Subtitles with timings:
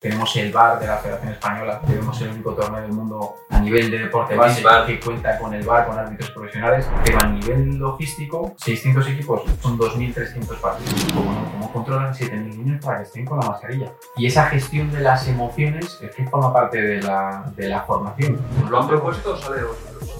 [0.00, 3.90] Tenemos el VAR de la Federación Española, tenemos el único torneo del mundo a nivel
[3.90, 8.54] de deporte base que cuenta con el VAR, con árbitros profesionales, pero a nivel logístico,
[8.58, 11.04] 600 equipos son 2.300 partidos.
[11.12, 13.92] ¿Cómo, cómo controlan 7.000 niños para que estén con la mascarilla?
[14.16, 18.40] Y esa gestión de las emociones es que forma parte de la, de la formación.
[18.70, 20.17] ¿Lo han propuesto o sale de vosotros?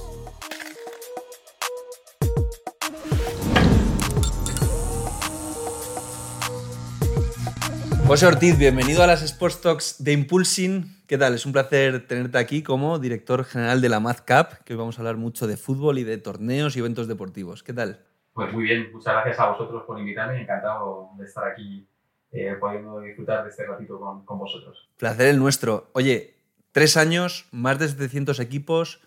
[8.09, 11.05] José Ortiz, bienvenido a las Sports Talks de Impulsing.
[11.07, 11.35] ¿Qué tal?
[11.35, 15.03] Es un placer tenerte aquí como director general de la MazCap, que hoy vamos a
[15.03, 17.63] hablar mucho de fútbol y de torneos y eventos deportivos.
[17.63, 18.01] ¿Qué tal?
[18.33, 20.41] Pues muy bien, muchas gracias a vosotros por invitarme.
[20.41, 21.87] Encantado de estar aquí
[22.33, 24.89] eh, pudiendo disfrutar de este ratito con, con vosotros.
[24.97, 25.91] Placer el nuestro.
[25.93, 26.35] Oye,
[26.73, 29.03] tres años, más de 700 equipos,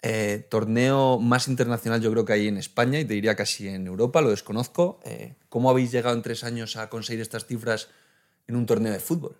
[0.00, 3.86] eh, torneo más internacional yo creo que hay en España y te diría casi en
[3.86, 4.98] Europa, lo desconozco.
[5.04, 7.90] Eh, ¿Cómo habéis llegado en tres años a conseguir estas cifras
[8.50, 9.36] en un torneo de fútbol?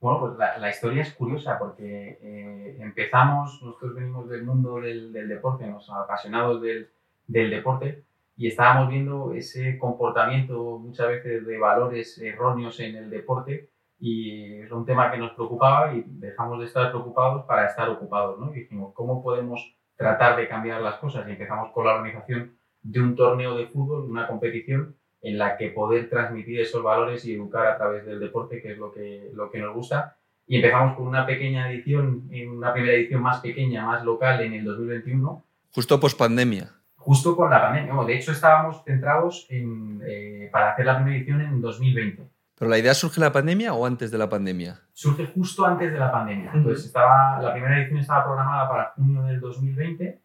[0.00, 5.12] Bueno, pues la, la historia es curiosa porque eh, empezamos, nosotros venimos del mundo del,
[5.12, 6.90] del deporte, nos apasionados del,
[7.26, 8.04] del, deporte
[8.36, 14.70] y estábamos viendo ese comportamiento muchas veces de valores erróneos en el deporte y es
[14.70, 18.54] un tema que nos preocupaba y dejamos de estar preocupados para estar ocupados, ¿no?
[18.54, 21.26] Y dijimos, ¿cómo podemos tratar de cambiar las cosas?
[21.26, 24.94] Y empezamos con la organización de un torneo de fútbol, una competición
[25.26, 28.78] en la que poder transmitir esos valores y educar a través del deporte, que es
[28.78, 30.16] lo que, lo que nos gusta.
[30.46, 34.64] Y empezamos con una pequeña edición, una primera edición más pequeña, más local en el
[34.64, 35.42] 2021.
[35.74, 36.70] Justo post pandemia.
[36.94, 37.92] Justo con la pandemia.
[37.92, 42.22] No, de hecho, estábamos centrados en, eh, para hacer la primera edición en 2020.
[42.56, 44.80] ¿Pero la idea surge en la pandemia o antes de la pandemia?
[44.92, 46.52] Surge justo antes de la pandemia.
[46.54, 50.20] Entonces, estaba, la primera edición estaba programada para junio del 2020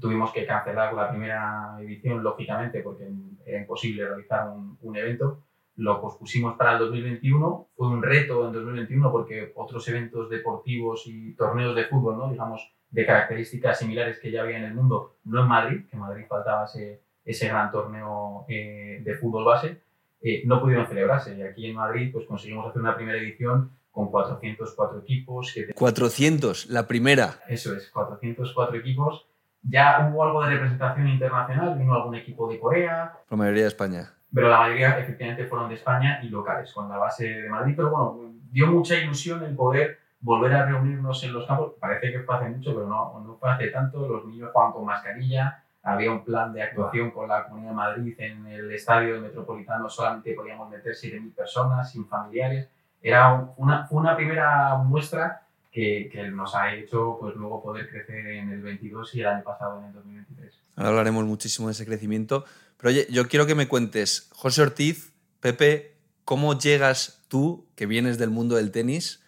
[0.00, 3.08] Tuvimos que cancelar la primera edición, lógicamente, porque
[3.46, 5.42] era imposible realizar un, un, evento.
[5.76, 7.68] Lo pospusimos para el 2021.
[7.76, 12.30] Fue un reto en 2021 porque otros eventos deportivos y torneos de fútbol, ¿no?
[12.30, 16.02] digamos, de características similares que ya había en el mundo, no en Madrid, que en
[16.02, 19.80] Madrid faltaba ese, ese gran torneo eh, de fútbol base,
[20.22, 21.36] eh, no pudieron celebrarse.
[21.36, 25.52] Y aquí en Madrid pues, conseguimos hacer una primera edición con 404 equipos.
[25.52, 27.40] Que 400, la primera.
[27.48, 29.26] Eso es, 404 equipos
[29.68, 33.12] ya hubo algo de representación internacional, vino algún equipo de Corea.
[33.30, 34.10] La mayoría de España.
[34.32, 37.74] Pero la mayoría efectivamente fueron de España y locales, con la base de Madrid.
[37.76, 41.74] Pero bueno, dio mucha ilusión el poder volver a reunirnos en los campos.
[41.80, 44.06] Parece que fue hace mucho, pero no, no fue hace tanto.
[44.06, 45.62] Los niños jugaban con mascarilla.
[45.82, 49.88] Había un plan de actuación con la Comunidad de Madrid en el estadio metropolitano.
[49.88, 52.68] Solamente podíamos meter 7.000 personas sin familiares.
[53.00, 55.43] Era una, fue una primera muestra
[55.74, 59.42] que, que, nos ha hecho pues, luego poder crecer en el 22 y el año
[59.42, 60.60] pasado en el 2023.
[60.76, 62.44] Ahora hablaremos muchísimo de ese crecimiento.
[62.76, 68.18] Pero oye, yo quiero que me cuentes, José Ortiz, Pepe, ¿cómo llegas tú, que vienes
[68.18, 69.24] del mundo del tenis,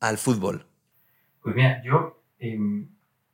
[0.00, 0.66] al fútbol?
[1.40, 2.58] Pues mira, yo, eh,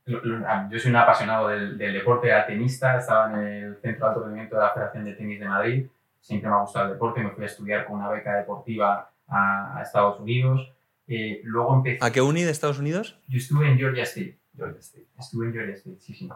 [0.05, 4.25] yo soy un apasionado del, del, deporte, era tenista, estaba en el Centro de Alto
[4.25, 5.87] Rendimiento de la Federación de Tenis de Madrid,
[6.21, 9.79] siempre me ha gustado el deporte, me fui a estudiar con una beca deportiva a,
[9.79, 10.71] a Estados Unidos
[11.07, 11.99] eh, luego empecé...
[12.05, 13.21] ¿A qué uni de Estados Unidos?
[13.29, 14.39] Yo estuve en Georgia State.
[14.57, 15.09] Georgia State.
[15.19, 16.29] Estuve en Georgia State, sí, sí.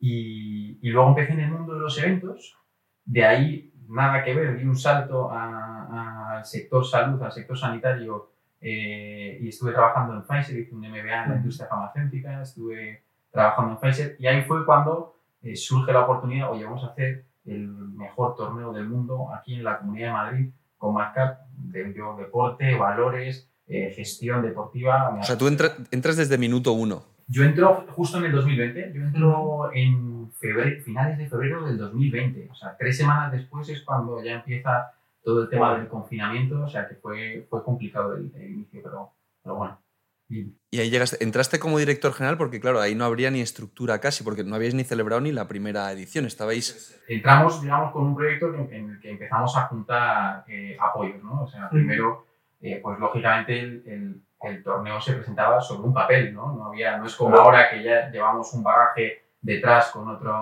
[0.00, 2.56] Y, y, luego empecé en el mundo de los eventos.
[3.04, 8.30] De ahí, nada que ver, di un salto al sector salud, al sector sanitario,
[8.60, 13.72] eh, y estuve trabajando en Pfizer, hice un MBA en la industria farmacéutica, estuve trabajando
[13.72, 17.68] en Pfizer, y ahí fue cuando eh, surge la oportunidad, oye, vamos a hacer el
[17.68, 22.74] mejor torneo del mundo aquí en la Comunidad de Madrid, con marca de, de deporte,
[22.74, 25.16] valores, eh, gestión deportiva.
[25.18, 27.04] O sea, tú entra, entras desde minuto uno.
[27.26, 32.48] Yo entro justo en el 2020, yo entro en febrero, finales de febrero del 2020,
[32.50, 34.92] o sea, tres semanas después es cuando ya empieza
[35.22, 39.12] todo el tema del confinamiento, o sea, que fue, fue complicado el, el inicio, pero,
[39.42, 39.80] pero bueno.
[40.28, 44.24] Y, ahí llegaste, entraste como director general porque claro, ahí no habría ni estructura casi,
[44.24, 47.00] porque no habíais ni celebrado ni la primera edición, estabais...
[47.08, 51.44] Entramos, digamos, con un proyecto en, en el que empezamos a juntar eh, apoyos, ¿no?
[51.44, 52.26] O sea, primero
[52.60, 56.52] eh, pues lógicamente el, el, el, torneo se presentaba sobre un papel, ¿no?
[56.52, 60.32] No, había, no es como ahora que ya llevamos un bagaje detrás con, otro,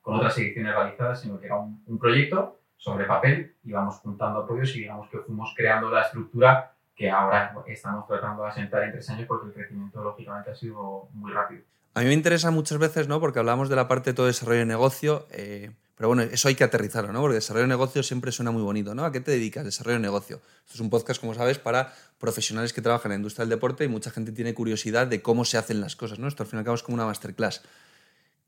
[0.00, 4.74] con otras ediciones realizadas, sino que era un, un proyecto sobre papel, íbamos juntando apoyos
[4.74, 9.08] y digamos que fuimos creando la estructura que ahora estamos tratando de asentar en tres
[9.10, 11.62] años porque el crecimiento lógicamente ha sido muy rápido.
[11.94, 13.20] A mí me interesa muchas veces, ¿no?
[13.20, 15.70] Porque hablamos de la parte de todo desarrollo de negocio, eh,
[16.02, 17.20] pero bueno, eso hay que aterrizarlo, ¿no?
[17.20, 19.04] Porque desarrollo de negocio siempre suena muy bonito, ¿no?
[19.04, 19.64] ¿A qué te dedicas?
[19.64, 20.42] Desarrollo de negocio.
[20.64, 23.84] Esto es un podcast, como sabes, para profesionales que trabajan en la industria del deporte
[23.84, 26.26] y mucha gente tiene curiosidad de cómo se hacen las cosas, ¿no?
[26.26, 27.62] Esto al fin y al cabo es como una masterclass.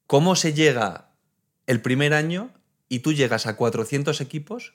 [0.09, 1.13] ¿Cómo se llega
[1.69, 2.51] el primer año
[2.89, 4.75] y tú llegas a 400 equipos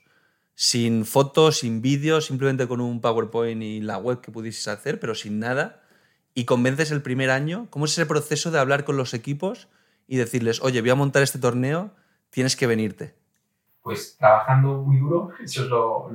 [0.56, 5.16] sin fotos, sin vídeos, simplemente con un PowerPoint y la web que pudieses hacer, pero
[5.16, 5.84] sin nada,
[6.34, 9.68] y convences el primer año, ¿cómo es ese proceso de hablar con los equipos
[10.08, 11.94] y decirles, oye, voy a montar este torneo,
[12.30, 13.14] tienes que venirte?
[13.82, 16.10] Pues trabajando muy duro, eso es lo,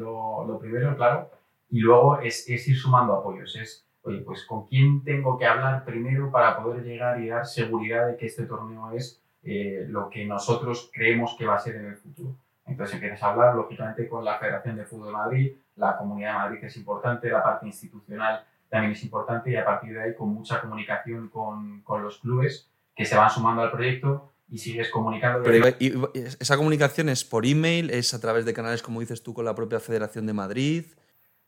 [0.47, 1.31] lo, primero, claro,
[1.71, 5.85] y luego es, es, ir sumando apoyos, es, oye, pues con quién tengo que hablar
[5.85, 10.25] primero para poder llegar y dar seguridad de que este torneo es eh, lo que
[10.25, 12.37] nosotros creemos que va a ser en el futuro.
[12.67, 16.39] Entonces empiezas a hablar, lógicamente, con la Federación de Fútbol de Madrid, la Comunidad de
[16.39, 20.31] Madrid es importante, la parte institucional también es importante y a partir de ahí con
[20.31, 25.43] mucha comunicación con, con los clubes que se van sumando al proyecto y sigues comunicando.
[25.43, 27.91] Pero, y, ¿Esa comunicación es por email?
[27.91, 30.85] ¿Es a través de canales, como dices tú, con la propia Federación de Madrid?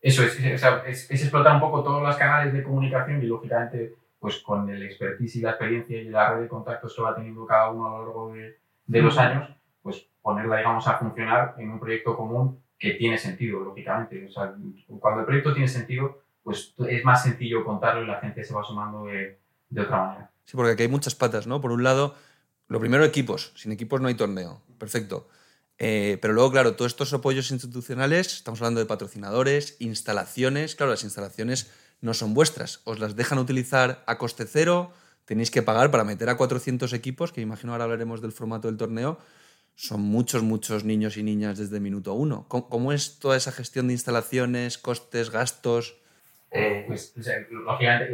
[0.01, 3.95] Eso es, es, es, es explotar un poco todos los canales de comunicación y lógicamente
[4.19, 7.47] pues con el expertise y la experiencia y la red de contactos que va teniendo
[7.47, 9.51] cada uno a lo largo de, de los años,
[9.83, 14.27] pues ponerla, digamos, a funcionar en un proyecto común que tiene sentido, lógicamente.
[14.27, 14.53] O sea,
[14.99, 18.65] cuando el proyecto tiene sentido, pues es más sencillo contarlo y la gente se va
[18.65, 19.39] sumando de,
[19.69, 20.31] de otra manera.
[20.45, 21.61] Sí, porque aquí hay muchas patas, ¿no?
[21.61, 22.17] Por un lado,
[22.69, 23.53] lo primero, equipos.
[23.55, 24.63] Sin equipos no hay torneo.
[24.79, 25.29] Perfecto.
[25.79, 30.75] Eh, pero luego, claro, todos estos apoyos institucionales, estamos hablando de patrocinadores, instalaciones.
[30.75, 31.71] Claro, las instalaciones
[32.01, 32.81] no son vuestras.
[32.85, 34.93] Os las dejan utilizar a coste cero.
[35.25, 38.77] Tenéis que pagar para meter a 400 equipos, que imagino ahora hablaremos del formato del
[38.77, 39.19] torneo.
[39.75, 42.47] Son muchos, muchos niños y niñas desde minuto uno.
[42.49, 45.99] ¿Cómo, es toda esa gestión de instalaciones, costes, gastos?
[46.51, 48.11] Eh, pues, o sea, lógicamente,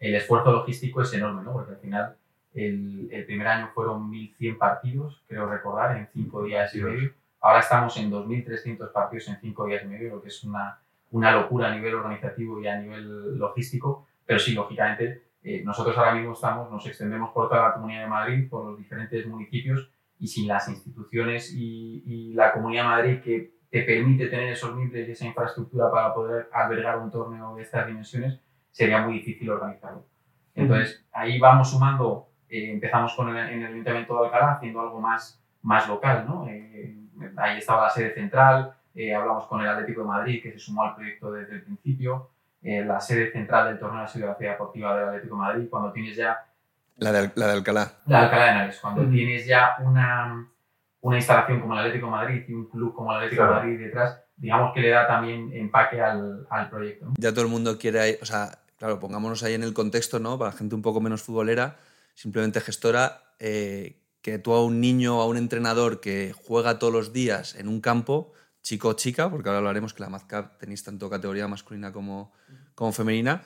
[0.00, 1.52] el, esfuerzo logístico es enorme, ¿no?
[1.52, 2.16] Porque al final
[2.56, 7.12] el, el primer año fueron 1.100 partidos, creo recordar, en cinco días y medio.
[7.40, 10.78] Ahora estamos en 2.300 partidos en cinco días y medio, lo que es una,
[11.10, 16.14] una locura a nivel organizativo y a nivel logístico, pero sí, lógicamente, eh, nosotros ahora
[16.14, 20.26] mismo estamos, nos extendemos por toda la Comunidad de Madrid, por los diferentes municipios, y
[20.26, 25.06] sin las instituciones y, y la Comunidad de Madrid que te permite tener esos miembros
[25.06, 30.06] y esa infraestructura para poder albergar un torneo de estas dimensiones, sería muy difícil organizarlo.
[30.54, 35.00] Entonces, ahí vamos sumando, eh, empezamos con el, en el Ayuntamiento de Alcalá haciendo algo
[35.00, 36.46] más, más local, ¿no?
[36.48, 36.96] Eh,
[37.36, 40.82] ahí estaba la sede central, eh, hablamos con el Atlético de Madrid, que se sumó
[40.84, 42.30] al proyecto desde el principio.
[42.62, 45.66] Eh, la sede central del torneo ha sido la ciudad deportiva del Atlético de Madrid.
[45.68, 46.44] Cuando tienes ya.
[46.96, 47.92] La de, la de Alcalá.
[48.06, 48.78] La de Alcalá de Henares.
[48.80, 49.10] Cuando mm.
[49.10, 50.48] tienes ya una,
[51.02, 53.54] una instalación como el Atlético de Madrid y un club como el Atlético claro.
[53.56, 57.04] de Madrid detrás, digamos que le da también empaque al, al proyecto.
[57.04, 57.14] ¿no?
[57.18, 58.18] Ya todo el mundo quiere.
[58.22, 60.38] O sea, claro, pongámonos ahí en el contexto, ¿no?
[60.38, 61.76] Para la gente un poco menos futbolera,
[62.16, 63.22] simplemente gestora.
[63.38, 67.68] Eh, que tú a un niño, a un entrenador que juega todos los días en
[67.68, 71.92] un campo, chico o chica, porque ahora hablaremos que la Madcap tenéis tanto categoría masculina
[71.92, 72.32] como,
[72.74, 73.44] como femenina.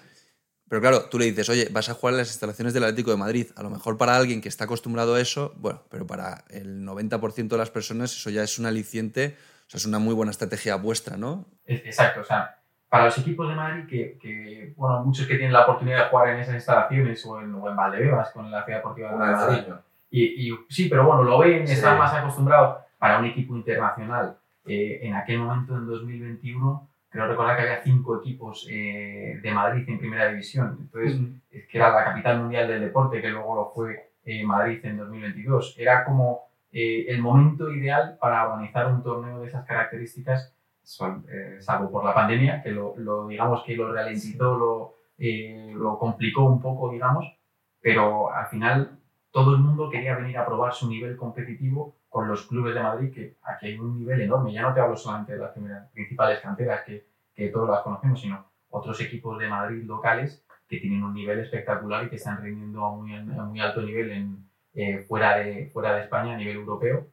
[0.71, 3.19] Pero claro, tú le dices, oye, vas a jugar en las instalaciones del Atlético de
[3.19, 3.49] Madrid.
[3.57, 7.49] A lo mejor para alguien que está acostumbrado a eso, bueno, pero para el 90%
[7.49, 9.37] de las personas eso ya es un aliciente,
[9.67, 11.47] o sea, es una muy buena estrategia vuestra, ¿no?
[11.67, 12.60] Exacto, o sea,
[12.91, 16.29] para los equipos de Madrid, que, que bueno, muchos que tienen la oportunidad de jugar
[16.31, 19.75] en esas instalaciones o en, o en Valdebebas con la Ciudad Deportiva de Madrid.
[20.11, 21.75] Y, y, sí, pero bueno, lo ven, sí.
[21.75, 27.57] están más acostumbrados para un equipo internacional eh, en aquel momento, en 2021, creo recordar
[27.57, 30.79] que había cinco equipos eh, de Madrid en primera división.
[30.81, 31.41] Entonces, mm.
[31.51, 34.99] es que era la capital mundial del deporte, que luego lo fue eh, Madrid en
[34.99, 35.77] 2022.
[35.79, 40.55] Era como eh, el momento ideal para organizar un torneo de esas características,
[41.61, 46.61] salvo por la pandemia, que lo, lo digamos que lo ralentizó, lo, lo complicó un
[46.61, 47.25] poco, digamos,
[47.81, 48.99] pero al final
[49.31, 53.13] todo el mundo quería venir a probar su nivel competitivo con los clubes de Madrid,
[53.15, 54.53] que aquí hay un nivel enorme.
[54.53, 58.21] Ya no te hablo solamente de las primeras, principales canteras, que, que todos las conocemos,
[58.21, 62.85] sino otros equipos de Madrid locales que tienen un nivel espectacular y que están rindiendo
[62.85, 67.07] a muy, muy alto nivel en, eh, fuera, de, fuera de España a nivel europeo.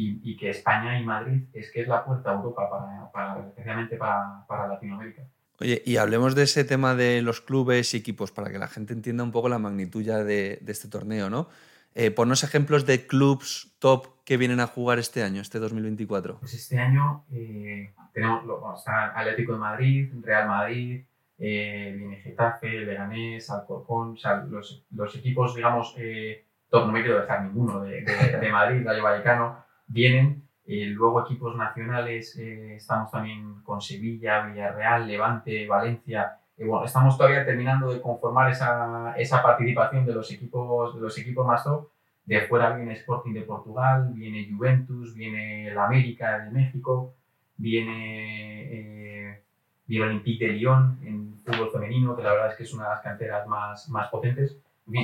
[0.00, 3.46] Y, y, que España y Madrid es que es la puerta a Europa, para, para
[3.48, 5.22] especialmente para, para Latinoamérica.
[5.60, 8.94] Oye, y hablemos de ese tema de los clubes y equipos para que la gente
[8.94, 11.48] entienda un poco la magnitud ya de, de este torneo, ¿no?
[11.94, 16.38] Eh, ponnos ejemplos de clubs top que vienen a jugar este año, este 2024.
[16.38, 21.04] Pues este año eh, tenemos bueno, está Atlético de Madrid, Real Madrid,
[21.38, 27.02] eh, viene Getafe, Leganés, Alcorcón, o sea, los, los equipos, digamos, eh, top, no me
[27.02, 30.48] quiero dejar ninguno, de, de, de Madrid, Rayo Vallecano, vienen.
[30.66, 38.00] luego equipos nacionales, estamos también con Sevilla, Villarreal, Levante, Valencia, bueno, estamos todavía terminando de
[38.00, 41.88] conformar esa, esa participación de los equipos, de los equipos más top.
[42.24, 47.14] De fuera viene Sporting de Portugal, viene Juventus, viene el América de México,
[47.56, 49.42] viene, eh,
[49.86, 52.90] viene Olympique de Lyon en fútbol femenino, que la verdad es que es una de
[52.90, 54.58] las canteras más, más potentes.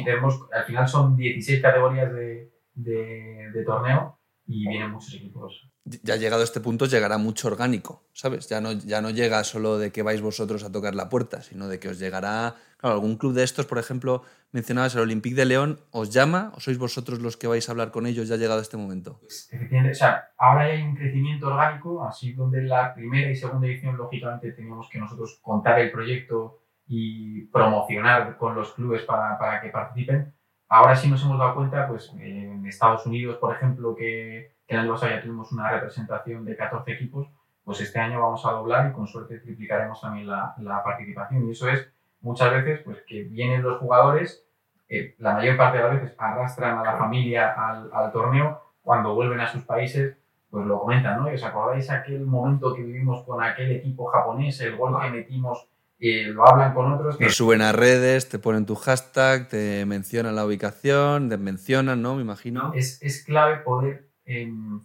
[0.05, 4.16] Tenemos, al final son 16 categorías de, de, de torneo
[4.47, 5.69] y vienen muchos equipos.
[6.03, 8.49] ya llegado a este punto llegará mucho orgánico, ¿sabes?
[8.49, 11.69] Ya no, ya no llega solo de que vais vosotros a tocar la puerta, sino
[11.69, 14.23] de que os llegará, claro, algún club de estos, por ejemplo,
[14.53, 17.91] mencionabas el Olympique de León, ¿os llama o sois vosotros los que vais a hablar
[17.91, 19.19] con ellos ya llegado a este momento?
[19.21, 23.37] Pues, efectivamente, o sea, ahora hay un crecimiento orgánico, así donde en la primera y
[23.37, 29.37] segunda edición, lógicamente, teníamos que nosotros contar el proyecto y promocionar con los clubes para,
[29.39, 30.33] para que participen.
[30.69, 34.81] Ahora sí nos hemos dado cuenta, pues en Estados Unidos, por ejemplo, que que el
[34.81, 37.29] año pasado ya tuvimos una representación de 14 equipos,
[37.65, 41.47] pues este año vamos a doblar y con suerte triplicaremos también la, la participación.
[41.47, 41.89] Y eso es
[42.21, 44.45] muchas veces pues, que vienen los jugadores,
[44.89, 49.15] eh, la mayor parte de las veces arrastran a la familia al, al, torneo, cuando
[49.15, 50.17] vuelven a sus países,
[50.51, 51.31] pues lo comentan, ¿no?
[51.31, 55.69] ¿Y os acordáis aquel momento que vivimos con aquel equipo japonés, el gol que metimos?
[55.99, 57.19] Eh, lo hablan con otros.
[57.19, 62.17] Te suben a redes, te ponen tu hashtag, te mencionan la ubicación, te mencionan, ¿no?
[62.17, 62.73] Me imagino.
[62.75, 64.83] Es, es clave poder en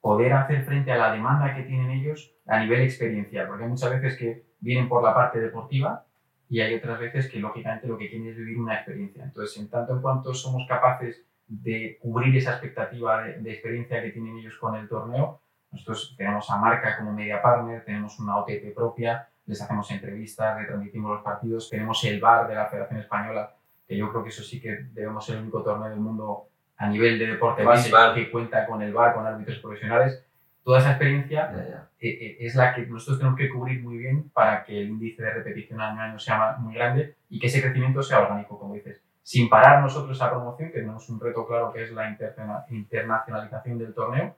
[0.00, 3.90] poder hacer frente a la demanda que tienen ellos a nivel experiencial, porque hay muchas
[3.90, 6.06] veces que vienen por la parte deportiva
[6.48, 9.22] y hay otras veces que lógicamente lo que quieren es vivir una experiencia.
[9.22, 14.10] Entonces, en tanto en cuanto somos capaces de cubrir esa expectativa de, de experiencia que
[14.10, 18.74] tienen ellos con el torneo, nosotros tenemos a Marca como media partner, tenemos una OTP
[18.74, 23.54] propia, les hacemos entrevistas, retransmitimos los partidos, tenemos el VAR de la Federación Española,
[23.86, 26.88] que yo creo que eso sí que debemos ser el único torneo del mundo a
[26.88, 30.24] nivel de deporte base que cuenta con el bar, con árbitros profesionales,
[30.64, 31.88] toda esa experiencia Ya, ya.
[32.00, 35.22] eh, eh, es la que nosotros tenemos que cubrir muy bien para que el índice
[35.22, 38.74] de repetición año a año sea muy grande y que ese crecimiento sea orgánico, como
[38.74, 39.00] dices.
[39.24, 43.78] Sin parar nosotros esa promoción, que tenemos un reto claro que es la interna- internacionalización
[43.78, 44.34] del torneo,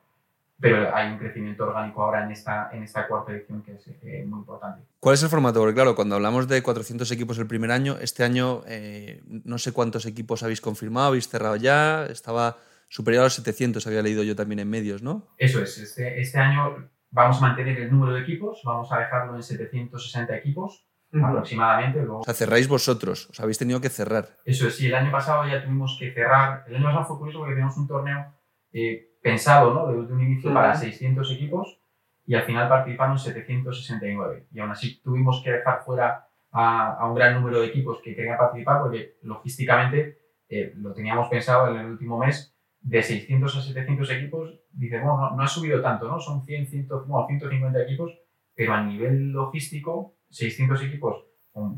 [0.60, 4.24] pero hay un crecimiento orgánico ahora en esta, en esta cuarta edición que es eh,
[4.26, 4.82] muy importante.
[5.00, 5.60] ¿Cuál es el formato?
[5.60, 9.72] Porque claro, cuando hablamos de 400 equipos el primer año, este año eh, no sé
[9.72, 12.58] cuántos equipos habéis confirmado, habéis cerrado ya, estaba
[12.88, 15.28] superior a los 700, había leído yo también en medios, ¿no?
[15.36, 19.34] Eso es, este, este año vamos a mantener el número de equipos, vamos a dejarlo
[19.36, 20.86] en 760 equipos
[21.22, 22.00] aproximadamente.
[22.00, 24.38] Luego, O sea, cerráis vosotros, os habéis tenido que cerrar.
[24.44, 26.64] Eso es, sí, el año pasado ya tuvimos que cerrar.
[26.66, 28.34] El año pasado fue curioso porque teníamos un torneo
[28.72, 29.86] eh, pensado ¿no?
[29.86, 30.54] desde un inicio Ujú.
[30.54, 31.80] para 600 equipos
[32.26, 34.48] y al final participaron 769.
[34.52, 38.14] Y aún así tuvimos que dejar fuera a, a un gran número de equipos que
[38.14, 40.18] querían participar porque logísticamente
[40.50, 42.54] eh, lo teníamos pensado en el último mes.
[42.82, 46.20] De 600 a 700 equipos, dices, bueno, no, no ha subido tanto, ¿no?
[46.20, 48.12] Son 100, 100, bueno, 150 equipos,
[48.54, 51.24] pero a nivel logístico, 600 equipos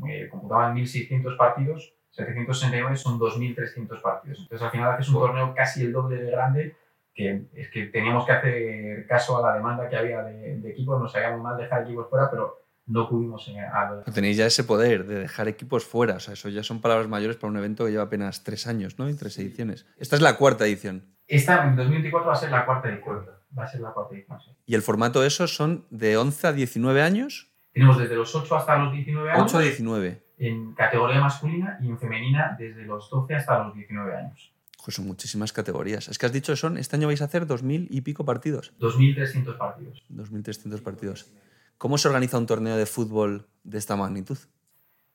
[0.09, 4.39] eh, computaban 1.600 partidos, 769 son 2.300 partidos.
[4.41, 6.75] Entonces al final haces un torneo casi el doble de grande,
[7.17, 11.01] que es que teníamos que hacer caso a la demanda que había de, de equipos,
[11.01, 14.63] nos sabía muy mal dejar equipos fuera, pero no pudimos eh, a- Tenéis ya ese
[14.63, 17.83] poder de dejar equipos fuera, o sea, eso ya son palabras mayores para un evento
[17.85, 19.09] que lleva apenas tres años, ¿no?
[19.09, 19.87] Y tres ediciones.
[19.97, 21.03] Esta es la cuarta edición.
[21.27, 23.25] Esta en 2024 va a ser la cuarta edición.
[23.57, 24.51] Va a ser la cuarta edición, sí.
[24.67, 28.55] Y el formato de esos son de 11 a 19 años, Tenemos desde los 8
[28.55, 30.23] hasta los 19 años 8 a 19.
[30.37, 34.53] en categoría masculina y en femenina desde los 12 hasta los 19 años.
[34.87, 36.07] Pues son muchísimas categorías.
[36.07, 38.71] Es que has dicho que son, este año vais a hacer 2.000 y pico partidos.
[38.79, 40.05] 2.300 partidos.
[40.09, 41.29] 2.300 partidos.
[41.77, 44.37] ¿Cómo se organiza un torneo de fútbol de esta magnitud?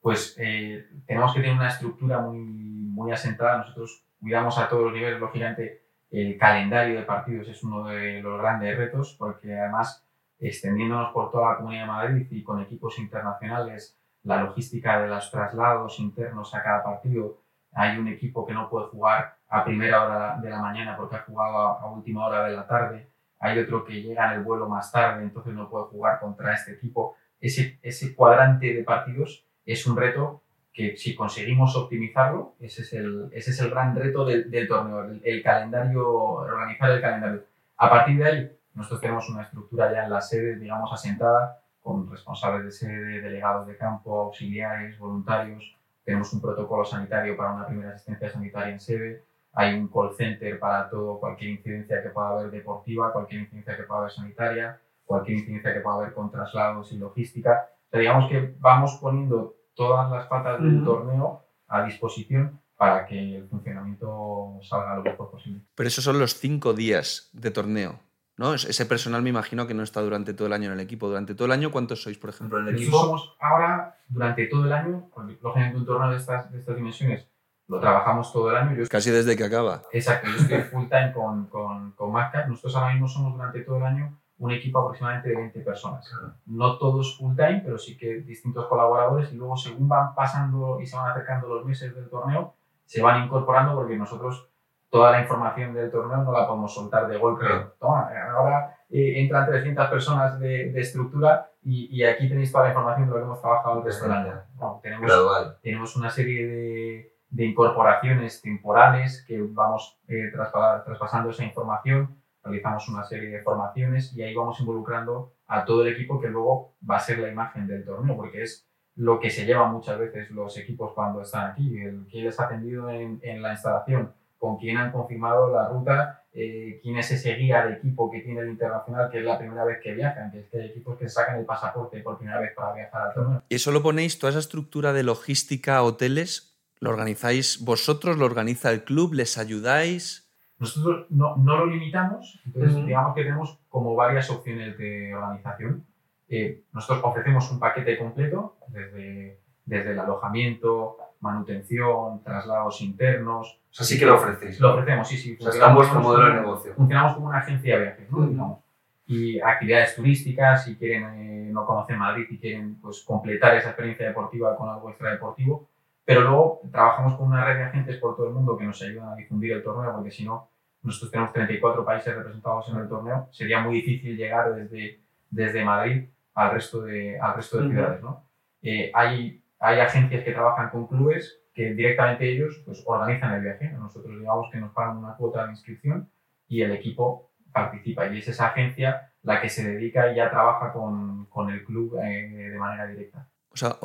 [0.03, 3.59] pues eh, tenemos que tener una estructura muy, muy asentada.
[3.59, 8.39] Nosotros cuidamos a todos los niveles, lógicamente, el calendario de partidos es uno de los
[8.39, 10.05] grandes retos, porque además,
[10.41, 15.31] extendiéndonos por toda la Comunidad de Madrid y con equipos internacionales, la logística de los
[15.31, 17.39] traslados internos a cada partido,
[17.73, 21.25] hay un equipo que no puede jugar a primera hora de la mañana porque ha
[21.29, 23.07] jugado a, a última hora de la tarde,
[23.39, 26.73] hay otro que llega en el vuelo más tarde, entonces no puede jugar contra este
[26.73, 27.17] equipo.
[27.41, 30.43] Ese, ese cuadrante de partidos es un reto
[30.73, 35.05] que si conseguimos optimizarlo, ese es el, ese es el gran reto del, del torneo,
[35.05, 37.45] el, el calendario, organizar el calendario.
[37.77, 42.11] A partir de ahí, nosotros tenemos una estructura ya en la sede, digamos, asentada, con
[42.11, 45.77] responsables de sede, delegados de campo, auxiliares, voluntarios.
[46.05, 49.25] Tenemos un protocolo sanitario para una primera asistencia sanitaria en sede.
[49.55, 53.83] Hay un call center para todo, cualquier incidencia que pueda haber deportiva, cualquier incidencia que
[53.83, 57.69] pueda haber sanitaria, cualquier incidencia que pueda haber con traslados y logística.
[57.87, 60.85] O sea, digamos que vamos poniendo todas las patas del Ujú.
[60.85, 65.61] torneo a disposición para que el funcionamiento salga lo mejor posible.
[65.75, 68.01] Pero esos son los cinco días de torneo,
[68.39, 68.55] ¿no?
[68.55, 71.09] Es- Ese personal me imagino que no está durante todo el año en el equipo.
[71.09, 72.59] ¿Durante todo el año cuántos sois, por ejemplo?
[72.59, 75.11] en el Nosotros equipo, somos ahora, durante todo el año,
[75.43, 77.29] lógicamente un torneo de estas, de estas dimensiones
[77.73, 78.77] lo trabajamos todo el año.
[78.77, 79.83] Yo Casi desde que acaba.
[79.93, 82.47] Exacto, yo estoy full time con, con, con Marca.
[82.47, 86.13] Nosotros ahora mismo somos durante todo el año un equipo aproximadamente de 20 personas.
[86.47, 90.87] No todos full time, pero sí que distintos colaboradores y luego según van pasando y
[90.87, 94.49] se van acercando los meses del torneo, se van incorporando porque nosotros
[94.91, 97.47] toda la información del torneo no la podemos soltar de golpe.
[97.47, 97.73] Claro.
[97.81, 102.71] Toma, ahora eh, entran 300 personas de, de estructura y, y, aquí tenéis toda la
[102.71, 104.35] información de lo que hemos trabajado el resto del año.
[104.61, 105.57] No, tenemos, Gradual.
[105.63, 113.05] tenemos una serie de, de incorporaciones temporales que vamos eh, traspasando esa información, realizamos una
[113.05, 117.01] serie de formaciones y ahí vamos involucrando a todo el equipo que luego va a
[117.01, 120.93] ser la imagen del torneo, porque es lo que se llevan muchas veces los equipos
[120.93, 124.93] cuando están aquí, el quién les ha atendido en, en la instalación, con quién han
[124.93, 129.19] confirmado la ruta eh, quién es ese guía de equipo que tiene el internacional, que
[129.19, 132.01] es la primera vez que viajan, que es que hay equipos que sacan el pasaporte
[132.01, 133.43] por primera vez para viajar al torneo.
[133.51, 136.52] ¿Y eso lo ponéis, toda esa estructura de logística, hoteles,
[136.83, 140.29] lo organizáis vosotros, lo organiza el club, les ayudáis?
[140.59, 142.87] Nosotros no, no lo limitamos, entonces uh -huh.
[142.87, 145.85] digamos que tenemos como varias opciones de organización.
[146.29, 153.61] Eh, nosotros ofrecemos un paquete completo, desde, desde el alojamiento, manutención, traslados internos.
[153.71, 154.59] O sea, sí que lo ofrecéis.
[154.59, 155.37] Lo ofrecemos, sí, sí.
[155.39, 156.75] O sea, está en vuestro modelo de negocio.
[156.75, 158.19] Funcionamos como una agencia de viajes, ¿no?
[158.19, 158.27] Uh.
[158.27, 158.59] Digamos.
[159.07, 164.07] Y actividades turísticas, si quieren, eh, no conocen Madrid y quieren pues, completar esa experiencia
[164.07, 165.69] deportiva con algo extradeportivo.
[166.05, 169.11] Pero luego trabajamos con una red de agentes por todo el mundo que nos ayudan
[169.11, 170.49] a difundir el torneo, porque si no,
[170.83, 176.09] nosotros tenemos 34 países representados en el torneo, sería muy difícil llegar desde, desde Madrid
[176.35, 177.73] al resto de, al resto de uh -huh.
[177.73, 178.25] ciudades, ¿no?
[178.63, 183.71] Eh, hay, hay agencias que trabajan con clubes que directamente ellos pues, organizan el viaje.
[183.73, 186.09] Nosotros digamos que nos pagan una cuota de inscripción
[186.49, 188.07] y el equipo participa.
[188.07, 191.99] Y es esa agencia la que se dedica y ya trabaja con, con el club
[192.03, 193.29] eh, de manera directa.
[193.53, 193.79] O sea,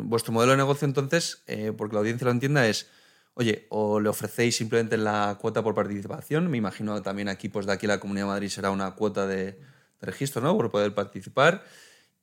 [0.00, 2.90] vuestro modelo de negocio entonces, eh, porque la audiencia lo entienda, es,
[3.34, 7.72] oye, o le ofrecéis simplemente la cuota por participación, me imagino también aquí, pues de
[7.72, 9.58] aquí la Comunidad de Madrid será una cuota de, de
[10.02, 10.56] registro, ¿no?
[10.56, 11.64] Por poder participar.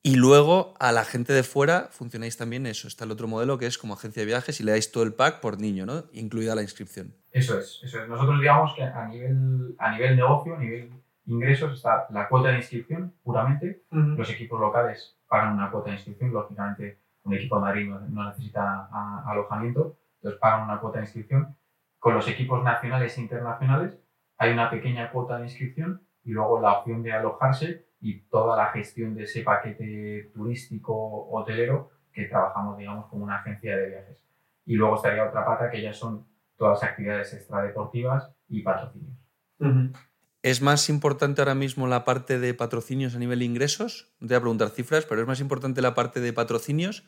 [0.04, 2.88] Y luego a la gente de fuera funcionáis también eso.
[2.88, 5.14] Está el otro modelo que es como agencia de viajes y le dais todo el
[5.14, 6.06] pack por niño, ¿no?
[6.12, 7.14] Incluida la inscripción.
[7.30, 8.08] Eso es, eso es.
[8.08, 10.90] Nosotros digamos que a nivel, a nivel negocio, a nivel
[11.26, 13.82] ingresos, está la cuota de inscripción puramente.
[13.90, 14.16] Uh -huh.
[14.16, 16.32] Los equipos locales pagan una cuota de inscripción.
[16.32, 21.04] Lógicamente, un equipo de Madrid no, no necesita a, alojamiento, entonces pagan una cuota de
[21.04, 21.56] inscripción.
[21.98, 23.98] Con los equipos nacionales e internacionales
[24.38, 28.66] hay una pequeña cuota de inscripción y luego la opción de alojarse y toda la
[28.68, 34.24] gestión de ese paquete turístico hotelero que trabajamos, digamos, como una agencia de viajes.
[34.66, 39.16] Y luego estaría otra pata que ya son todas las actividades extradeportivas y patrocinios.
[39.60, 39.92] Uh -huh.
[40.42, 44.12] ¿Es más importante ahora mismo la parte de patrocinios a nivel de ingresos?
[44.18, 47.04] No te voy a preguntar cifras, pero ¿es más importante la parte de patrocinios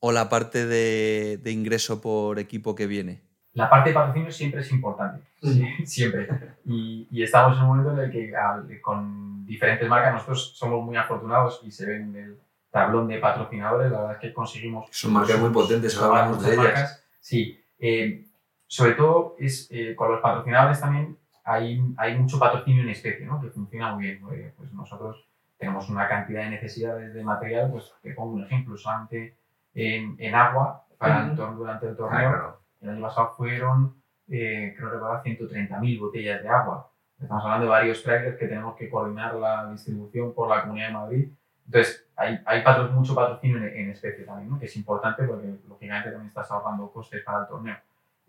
[0.00, 3.22] o la parte de, de ingreso por equipo que viene?
[3.52, 5.64] La parte de patrocinios siempre es importante, sí.
[5.86, 6.26] siempre.
[6.64, 10.96] Y, y, estamos en un momento en el que con diferentes marcas nosotros somos muy
[10.96, 12.38] afortunados y se ven en el
[12.72, 14.86] tablón de patrocinadores, la verdad es que conseguimos...
[14.90, 16.64] Son marcas muy potentes, ahora hablamos de ellas.
[16.64, 17.04] Marcas.
[17.20, 18.24] Sí, eh,
[18.66, 23.40] sobre todo es, eh, con los patrocinadores también hay, hay mucho patrocinio en especie, ¿no?
[23.40, 24.20] que funciona muy bien.
[24.56, 25.26] Pues nosotros
[25.58, 29.36] tenemos una cantidad de necesidades de material, pues te pongo un ejemplo, solamente
[29.74, 31.50] en, en agua para uh -huh.
[31.50, 32.28] el, durante el torneo.
[32.28, 33.94] Ah, claro el año pasado fueron,
[34.28, 36.90] eh, creo recordar, 130.000 botellas de agua.
[37.20, 40.92] Estamos hablando de varios trailers que tenemos que coordinar la distribución por la Comunidad de
[40.92, 41.28] Madrid.
[41.66, 44.58] Entonces, hay, hay patro, mucho patrocinio en, en especie también, ¿no?
[44.58, 47.76] que es importante porque, lógicamente, también estás ahorrando costes para el torneo.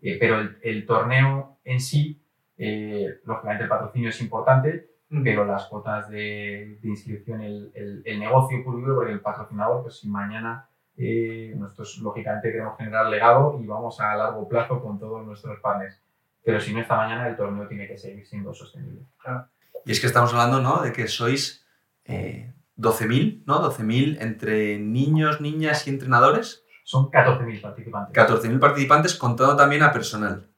[0.00, 2.22] Eh, pero el, el, torneo en sí,
[2.56, 5.22] eh, lógicamente, el patrocinio es importante, mm.
[5.22, 9.98] pero las cuotas de, de inscripción, el, el, el, negocio puro porque el patrocinador, pues
[9.98, 15.24] si mañana eh, nosotros, lógicamente, queremos generar legado y vamos a largo plazo con todos
[15.26, 16.00] nuestros partners.
[16.44, 19.02] Pero si no, esta mañana el torneo tiene que seguir siendo sostenible.
[19.18, 19.48] Claro.
[19.84, 20.82] Y es que estamos hablando ¿no?
[20.82, 21.66] de que sois
[22.04, 23.70] eh, 12.000, ¿no?
[23.70, 26.64] 12.000 entre niños, niñas y entrenadores.
[26.84, 28.14] Son 14.000 participantes.
[28.14, 30.48] 14.000 participantes contando también a personal.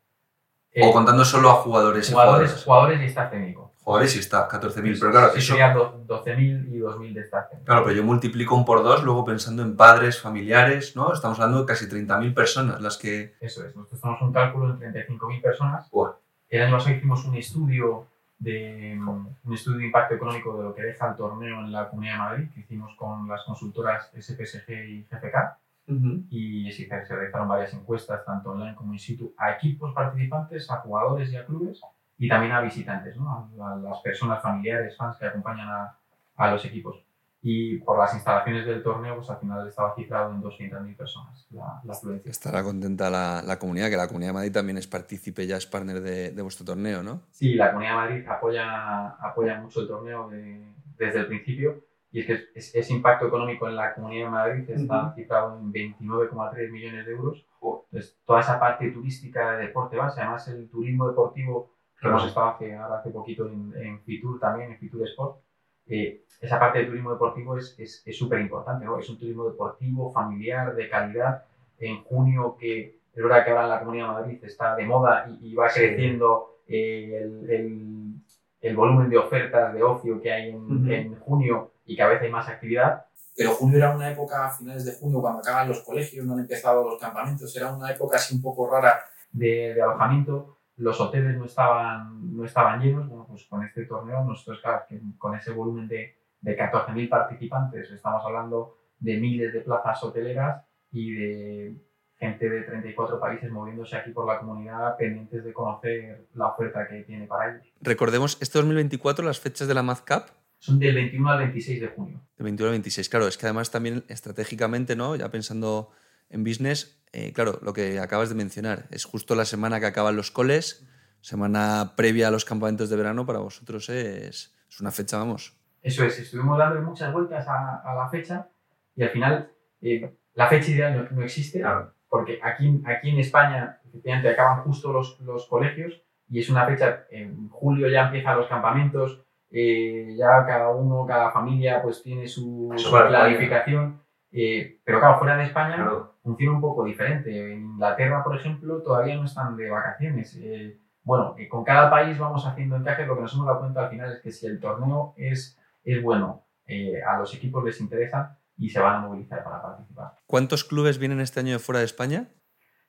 [0.77, 2.11] Eh, o contando solo a jugadores.
[2.11, 3.73] Jugadores, y jugadores y staff técnico.
[3.83, 4.99] Jugadores y staff, 14.000.
[5.01, 5.53] Pero claro, sí, eso...
[5.55, 7.65] Serían 12.000 y 2.000 de staff técnico.
[7.65, 11.15] Claro, pero yo multiplico un por dos, luego pensando en padres, familiares, ¿no?
[11.15, 13.37] Estamos hablando de casi 30.000 personas las que...
[13.41, 15.91] Eso es, nosotros tenemos un cálculo de 35.000 personas.
[15.91, 16.17] Wow.
[16.51, 18.09] El año pasado hicimos un estudio
[18.39, 22.12] de un estudio de impacto económico de lo que deja el torneo en la Comunidad
[22.12, 25.57] de Madrid, que hicimos con las consultoras SPSG y GFK.
[25.88, 26.27] Uh -huh.
[26.31, 30.77] Y sí, se realizaron varias encuestas, tanto online como in situ, a equipos participantes, a
[30.79, 31.81] jugadores y a clubes,
[32.18, 33.51] y también a visitantes, ¿no?
[33.59, 35.99] a, a las personas familiares, fans que acompañan a,
[36.37, 37.05] a, los equipos.
[37.42, 41.81] Y por las instalaciones del torneo, pues al final estaba cifrado en 200.000 personas la,
[41.85, 42.31] la afluencia.
[42.31, 45.66] Estará contenta la, la, comunidad, que la Comunidad de Madrid también es partícipe, ya es
[45.66, 47.22] partner de, de, vuestro torneo, ¿no?
[47.31, 51.85] Sí, la Comunidad de Madrid apoya, apoya mucho el torneo de, desde el principio
[52.16, 55.14] y es que ese es impacto económico en la Comunidad de Madrid está uh -huh.
[55.14, 57.46] cifrado en 29,3 millones de euros.
[57.61, 62.46] Entonces, toda esa parte turística de deporte base, además el turismo deportivo que hemos estado
[62.46, 65.42] hace, ahora hace poquito en, en Fitur también, en Fitur Sport,
[65.88, 67.76] eh, esa parte de turismo deportivo es
[68.12, 68.98] súper es, importante, ¿no?
[68.98, 71.44] Es un turismo deportivo, familiar, de calidad.
[71.79, 75.26] En junio, que es verdad que ahora en la Comunidad de Madrid está de moda
[75.42, 78.14] y, va creciendo eh, el, el,
[78.62, 82.31] el, volumen de ofertas de ocio que hay en, en junio y cada vez hay
[82.31, 83.07] más actividad.
[83.37, 86.40] Pero junio era una época, a finales de junio, cuando acaban los colegios, no han
[86.40, 91.37] empezado los campamentos, era una época así un poco rara de, de alojamiento los hoteles
[91.37, 93.09] no estaban, no estaban llenos.
[93.09, 97.90] Bueno, pues con este torneo, nosotros, claro, que con ese volumen de, de 14.000 participantes,
[97.90, 101.77] estamos hablando de miles de plazas hoteleras y de
[102.18, 107.03] gente de 34 países moviéndose aquí por la comunidad pendientes de conocer la oferta que
[107.03, 107.66] tiene para ellos.
[107.81, 112.23] Recordemos, este 2024 las fechas de la MazCap son del 21 al 26 de junio.
[112.37, 115.16] Del 21 al 26, claro, es que además también estratégicamente, ¿no?
[115.16, 115.90] Ya pensando
[116.29, 120.16] en business, eh, claro, lo que acabas de mencionar, es justo la semana que acaban
[120.16, 120.87] los coles,
[121.21, 125.57] semana previa a los campamentos de verano, para vosotros es, es una fecha, vamos.
[125.83, 128.49] Eso es, estuvimos dando muchas vueltas a, a la fecha
[128.97, 131.62] y al final eh, la fecha ideal no, existe,
[132.09, 137.05] porque aquí, aquí en España efectivamente acaban justo los, los, colegios y es una fecha,
[137.11, 142.73] en julio ya empiezan los campamentos, eh, ya cada uno, cada familia pues tiene su,
[142.77, 145.87] su planificación, pero claro, fuera de España
[146.27, 147.53] funciona un poco diferente.
[147.53, 150.37] En Inglaterra, por ejemplo, todavía no están de vacaciones.
[150.43, 153.07] Eh, bueno, con cada país vamos haciendo encajes.
[153.07, 156.03] Lo que nos hemos dado cuenta al final es que si el torneo es, es
[156.03, 160.15] bueno, eh, a los equipos les interesa y se van a movilizar para participar.
[160.27, 162.29] ¿Cuántos clubes vienen este año de fuera de España?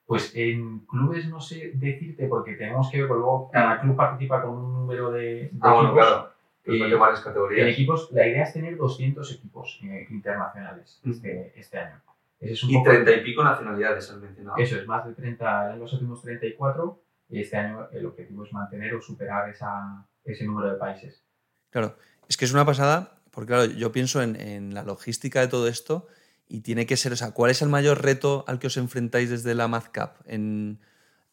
[0.07, 4.51] Pues en clubes no sé decirte porque tenemos que ver, luego cada club participa con
[4.51, 5.93] un número de, ah, equipos.
[5.93, 6.31] claro.
[6.67, 7.61] Eh, varias categorías.
[7.61, 12.01] En equipos, la idea es tener 200 equipos internacionales este, este año
[12.39, 14.57] y treinta y pico nacionalidades has mencionado.
[14.57, 18.53] Eso es, más de 30 en los últimos 34 y este año el objetivo es
[18.53, 21.23] mantener o superar esa, ese número de países.
[21.71, 25.47] Claro, es que es una pasada, porque claro, yo pienso en, en la logística de
[25.47, 26.07] todo esto
[26.47, 29.29] y tiene que ser, o sea, ¿cuál es el mayor reto al que os enfrentáis
[29.29, 30.17] desde la MazCap?
[30.25, 30.79] En,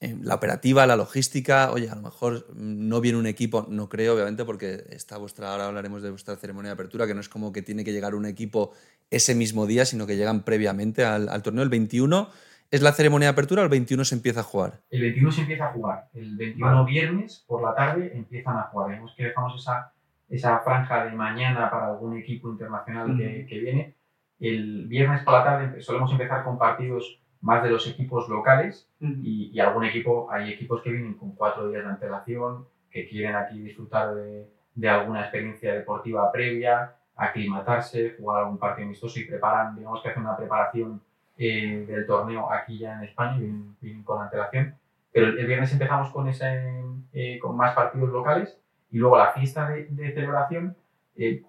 [0.04, 4.14] en la operativa, la logística, oye, a lo mejor no viene un equipo, no creo,
[4.14, 7.52] obviamente, porque está vuestra, ahora hablaremos de vuestra ceremonia de apertura, que no es como
[7.52, 8.72] que tiene que llegar un equipo
[9.10, 11.62] ese mismo día, sino que llegan previamente al, al torneo.
[11.62, 12.28] El 21
[12.70, 14.80] es la ceremonia de apertura o el 21 se empieza a jugar.
[14.90, 16.08] El 21 se empieza a jugar.
[16.12, 18.90] El 21 viernes por la tarde empiezan a jugar.
[18.90, 19.92] Vemos que dejamos esa,
[20.28, 23.94] esa franja de mañana para algún equipo internacional que, que, viene.
[24.40, 29.50] El viernes por la tarde solemos empezar con partidos más de los equipos locales y,
[29.52, 33.60] y, algún equipo, hay equipos que vienen con cuatro días de antelación, que quieren aquí
[33.60, 40.02] disfrutar de, de alguna experiencia deportiva previa, aclimatarse, jugar algún partido amistoso y preparan, digamos
[40.02, 41.02] que hacen una preparación
[41.36, 43.40] eh, del torneo aquí ya en España, y
[43.82, 44.74] vienen, con antelación.
[45.12, 48.58] Pero el, viernes empezamos con, ese, eh, con más partidos locales
[48.90, 50.74] y luego la fiesta de, de celebración,
[51.16, 51.42] eh,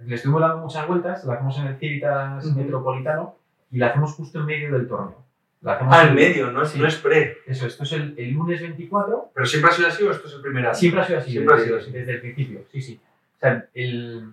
[0.00, 3.36] le estuvimos dando muchas vueltas, la hacemos en el Civitas Metropolitano
[3.70, 5.29] y la hacemos justo en medio del torneo.
[5.62, 7.36] Ah, en medio, no es, no es pre.
[7.46, 9.32] Eso, esto es el, el, lunes 24.
[9.34, 10.74] ¿Pero siempre ha sido así o esto es el primer año?
[10.74, 11.90] Siempre ha sido así, siempre desde, ha sido así.
[11.92, 13.00] desde el principio, sí, sí.
[13.36, 14.32] O sea, el,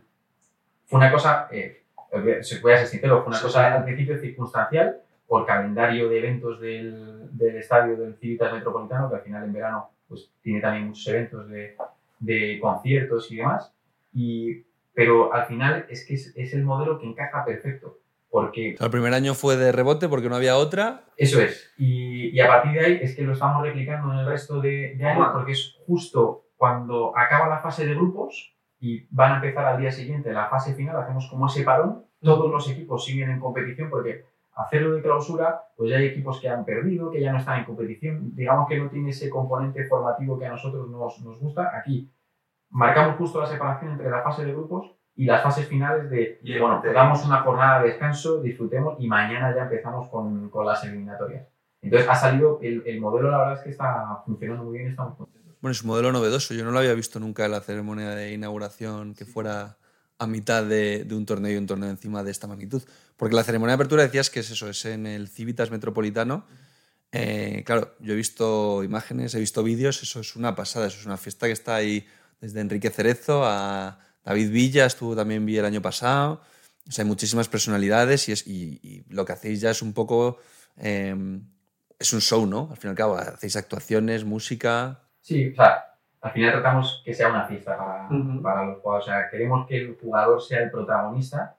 [0.86, 1.84] fue una cosa, eh,
[2.42, 7.28] se puede ser sincero, fue una cosa al principio circunstancial por calendario de eventos del,
[7.38, 11.50] del estadio del Civitas Metropolitano, que al final en verano pues, tiene también muchos eventos
[11.50, 11.76] de,
[12.20, 13.74] de conciertos y demás.
[14.14, 14.64] Y,
[14.94, 18.00] pero al final es que es, es el modelo que encaja perfecto.
[18.30, 21.06] Porque, el primer año fue de rebote porque no había otra.
[21.16, 21.74] Eso es.
[21.78, 24.96] Y, y, a partir de ahí es que lo estamos replicando en el resto de,
[24.96, 29.66] de años porque es justo cuando acaba la fase de grupos, y van a empezar
[29.66, 33.40] al día siguiente la fase final, hacemos como ese parón, todos los equipos siguen en
[33.40, 37.38] competición porque hacerlo de clausura, pues ya hay equipos que han perdido, que ya no
[37.38, 41.40] están en competición, digamos que no tiene ese componente formativo que a nosotros nos, nos
[41.40, 41.72] gusta.
[41.78, 42.12] Aquí
[42.70, 46.80] marcamos justo la separación entre la fase de grupos y las fases finales de, bueno,
[46.80, 51.48] te damos una jornada de descanso, disfrutemos y mañana ya empezamos con, con las eliminatorias.
[51.82, 55.18] Entonces ha salido, el, el, modelo la verdad es que está funcionando muy bien, estamos
[55.18, 55.58] contentos.
[55.60, 56.54] Bueno, es un modelo novedoso.
[56.54, 59.78] Yo no lo había visto nunca en la ceremonia de inauguración que fuera
[60.20, 62.84] a mitad de, de, un torneo y un torneo encima de esta magnitud.
[63.16, 66.46] Porque la ceremonia de apertura decías que es eso, es en el Civitas Metropolitano.
[67.12, 71.06] Eh, claro, yo he visto imágenes, he visto vídeos, eso es una pasada, eso es
[71.08, 72.06] una fiesta que está ahí
[72.40, 76.42] desde Enrique Cerezo a David Villa, estuvo también vi el año pasado.
[76.88, 79.94] O sea, hay muchísimas personalidades y, es, y, y lo que hacéis ya es un
[79.94, 80.40] poco...
[80.78, 81.16] Eh,
[82.00, 82.68] es un show, ¿no?
[82.70, 85.00] Al fin y al cabo, hacéis actuaciones, música.
[85.22, 88.42] Sí, o sea, al final tratamos que sea una fiesta para, uh -huh.
[88.42, 89.08] para los jugadores.
[89.08, 91.58] O sea, queremos que el jugador sea el protagonista.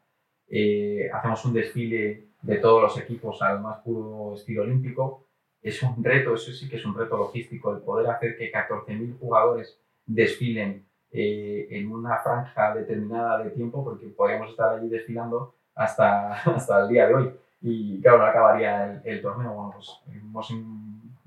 [0.49, 5.27] Eh, hacemos un desfile de todos los equipos al más puro estilo olímpico.
[5.61, 9.19] Es un reto, eso sí que es un reto logístico, el poder hacer que 14.000
[9.19, 16.33] jugadores desfilen eh, en una franja determinada de tiempo, porque podríamos estar allí desfilando hasta,
[16.55, 17.35] hasta el día de hoy.
[17.61, 19.53] Y claro, no acabaría el, torneo.
[19.53, 20.51] Bueno, pues hemos,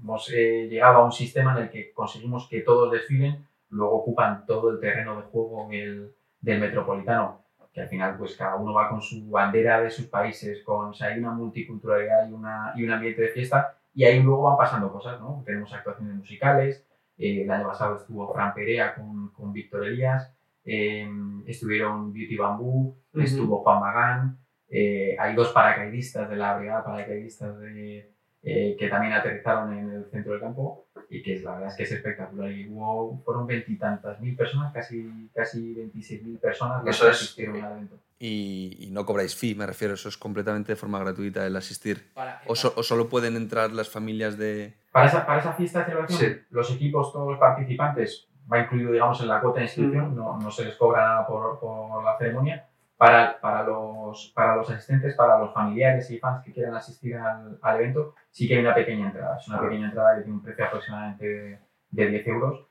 [0.01, 4.45] hemos eh, llegado a un sistema en el que conseguimos que todos desfilen, luego ocupan
[4.45, 7.41] todo el terreno de juego del, del metropolitano
[7.73, 10.93] que al final pues cada uno va con su bandera de sus países, con, o
[10.93, 14.57] sea, hay una multiculturalidad y, una, y un ambiente de fiesta y ahí luego van
[14.57, 15.41] pasando cosas, ¿no?
[15.45, 16.85] Tenemos actuaciones musicales,
[17.17, 20.31] eh, el año pasado estuvo Fran Perea con, con Víctor Elías,
[20.65, 21.09] eh,
[21.45, 24.37] estuvieron Beauty Bamboo, estuvo Juan Magán,
[24.69, 28.09] eh, hay dos paracaidistas de la brigada paracaidistas de,
[28.41, 31.91] que también aterrizaron en el centro del campo y que la verdad es que es
[31.91, 32.51] espectacular.
[32.51, 37.73] Y hubo, fueron veintitantas mil personas, casi, casi 26 mil personas las que asistieron al
[37.73, 37.99] evento.
[38.23, 42.11] Y, no cobráis fee, me refiero, eso es completamente de forma gratuita el asistir.
[42.45, 44.75] o, solo pueden entrar las familias de...?
[44.91, 49.21] Para esa, para esa fiesta de celebración, los equipos, todos los participantes, va incluido, digamos,
[49.21, 52.67] en la cuota de inscripción, no, no, se les cobra nada por, por la ceremonia.
[52.97, 57.57] Para, para, los, para los asistentes, para los familiares y fans que quieran asistir al,
[57.59, 59.37] al evento, sí que hay una pequeña entrada.
[59.39, 62.67] Es una pequeña entrada que tiene un precio aproximadamente de, de 10 euros.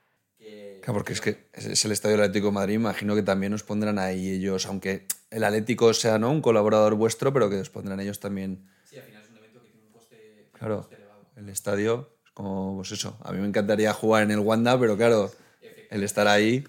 [0.81, 3.99] Claro, porque es que es el Estadio Atlético de Madrid, imagino que también os pondrán
[3.99, 6.31] ahí ellos, aunque el Atlético sea ¿no?
[6.31, 8.67] un colaborador vuestro, pero que os pondrán ellos también.
[8.85, 10.89] Sí, al final es un evento que tiene un coste, claro,
[11.35, 14.97] El estadio es como, pues eso, a mí me encantaría jugar en el Wanda, pero
[14.97, 15.29] claro,
[15.89, 16.63] el estar ahí.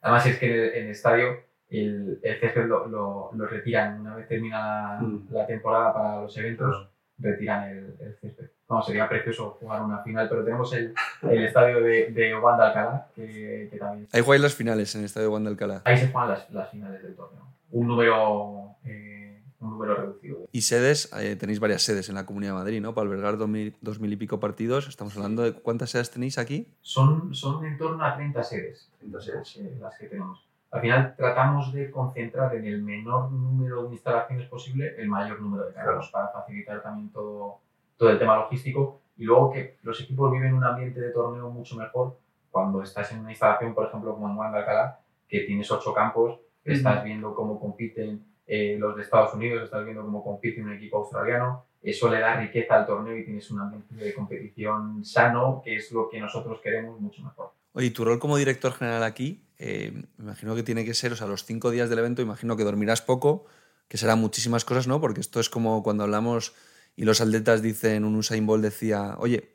[0.00, 1.28] Además es que en el, estadio
[1.68, 5.28] el, el césped lo, lo, lo, retiran una vez termina la, mm.
[5.30, 8.50] la temporada para los eventos retiran el, el césped.
[8.68, 13.08] No, sería precioso jugar una final, pero tenemos el, el estadio de, de Wanda Alcalá,
[13.16, 14.08] que, que, también...
[14.12, 15.82] Ahí jugáis las finales en el estadio de Wanda Alcalá.
[15.84, 17.48] Ahí se juegan las, las finales del torneo.
[17.72, 19.19] Un número, eh,
[19.60, 20.48] un número reducido.
[20.52, 22.94] Y sedes, eh, tenéis varias sedes en la Comunidad de Madrid, ¿no?
[22.94, 24.88] Para albergar dos mil, dos mil y pico partidos.
[24.88, 26.68] Estamos hablando de cuántas sedes tenéis aquí.
[26.80, 29.56] Son, son en torno a 30 sedes, 30 sedes.
[29.56, 34.48] Eh, las que tenemos al final tratamos de concentrar en el menor número de instalaciones
[34.48, 37.58] posible el mayor número de carros para facilitar también todo,
[37.96, 41.76] todo el tema logístico y luego que los equipos viven un ambiente de torneo mucho
[41.76, 42.16] mejor
[42.50, 46.38] cuando estás en una instalación, por ejemplo, como en Wanda Alcalá, que tienes ocho campos,
[46.64, 50.96] estás viendo cómo compiten eh, los de Estados Unidos, estás viendo cómo compite un equipo
[50.96, 55.76] australiano, eso le da riqueza al torneo y tienes un ambiente de competición sano, que
[55.76, 57.52] es lo que nosotros queremos mucho mejor.
[57.74, 61.16] Oye, tu rol como director general aquí, eh, me imagino que tiene que ser, o
[61.16, 63.46] sea, los cinco días del evento, imagino que dormirás poco,
[63.86, 65.00] que serán muchísimas cosas, ¿no?
[65.00, 66.52] Porque esto es como cuando hablamos
[66.96, 69.54] y los atletas dicen, un Usain Bolt decía, oye,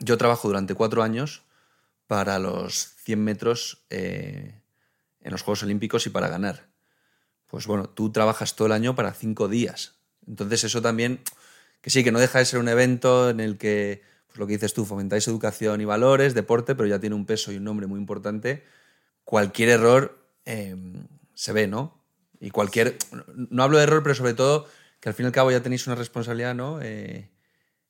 [0.00, 1.44] yo trabajo durante cuatro años
[2.08, 4.60] para los 100 metros eh,
[5.20, 6.66] en los Juegos Olímpicos y para ganar.
[7.48, 9.96] Pues bueno, tú trabajas todo el año para cinco días.
[10.26, 11.20] Entonces eso también,
[11.80, 14.02] que sí, que no deja de ser un evento en el que
[14.38, 17.56] lo que dices tú, fomentáis educación y valores, deporte, pero ya tiene un peso y
[17.56, 18.64] un nombre muy importante.
[19.24, 22.00] Cualquier error em, se ve, ¿no?
[22.40, 22.96] Y cualquier.
[23.34, 24.66] No hablo de error, pero sobre todo
[25.00, 26.80] que al fin y al cabo ya tenéis una responsabilidad, ¿no?
[26.80, 27.30] Eh,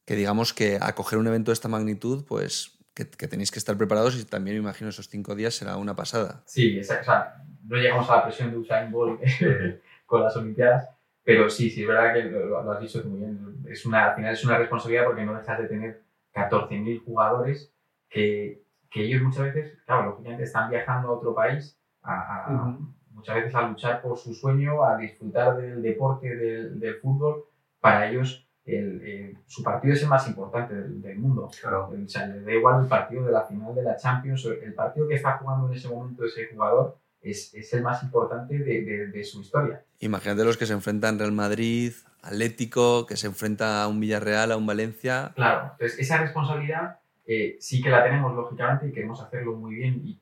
[0.05, 4.16] que digamos que acoger un evento de esta magnitud, pues que, tenéis que estar preparados
[4.16, 6.42] y también me imagino esos cinco días será una pasada.
[6.47, 9.20] Sí, o sea, no llegamos a la presión de Usain Bolt
[10.07, 10.88] con las Olimpiadas,
[11.22, 13.62] pero sí, sí, es verdad que lo, has dicho muy bien.
[13.68, 16.02] Es una, al final es una responsabilidad porque no dejas de tener
[16.35, 17.74] 14.000 jugadores
[18.09, 22.78] que, que, ellos muchas veces, claro, lógicamente están viajando a otro país a,
[23.11, 27.44] muchas veces a luchar por su sueño, a disfrutar del deporte, del, del fútbol.
[27.81, 31.50] Para ellos el, su partido es el más importante del, mundo.
[31.61, 31.90] Claro.
[31.90, 35.09] O sea, les da igual el partido de la final de la Champions, el partido
[35.09, 36.98] que está jugando en ese momento ese jugador
[37.31, 39.83] es, es el más importante de, de, de, su historia.
[40.01, 44.57] Imagínate los que se enfrentan Real Madrid, Atlético, que se enfrenta a un Villarreal, a
[44.57, 45.33] un Valencia.
[45.35, 50.01] Claro, entonces esa responsabilidad eh, sí que la tenemos lógicamente y queremos hacerlo muy bien
[50.05, 50.21] y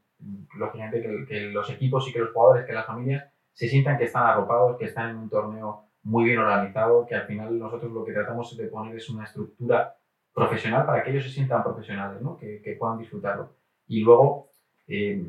[0.57, 4.25] lógicamente que, los equipos y que los jugadores, que las familias se sientan que están
[4.25, 8.12] arropados, que están en un torneo muy bien organizado, que al final nosotros lo que
[8.12, 9.97] tratamos de poner es una estructura
[10.35, 12.37] profesional para que ellos se sientan profesionales, ¿no?
[12.37, 13.55] que, que puedan disfrutarlo.
[13.87, 14.51] Y luego,
[14.87, 15.25] eh,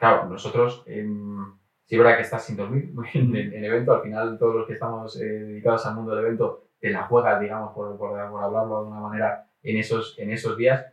[0.00, 0.82] claro, nosotros...
[0.86, 1.06] Eh,
[1.90, 4.74] sí es verdad que estás sin dormir en, el evento, al final todos los que
[4.74, 8.90] estamos eh, dedicados al mundo del evento te la juegas, digamos, por, por, hablarlo de
[8.90, 10.86] una manera, en esos, en esos días,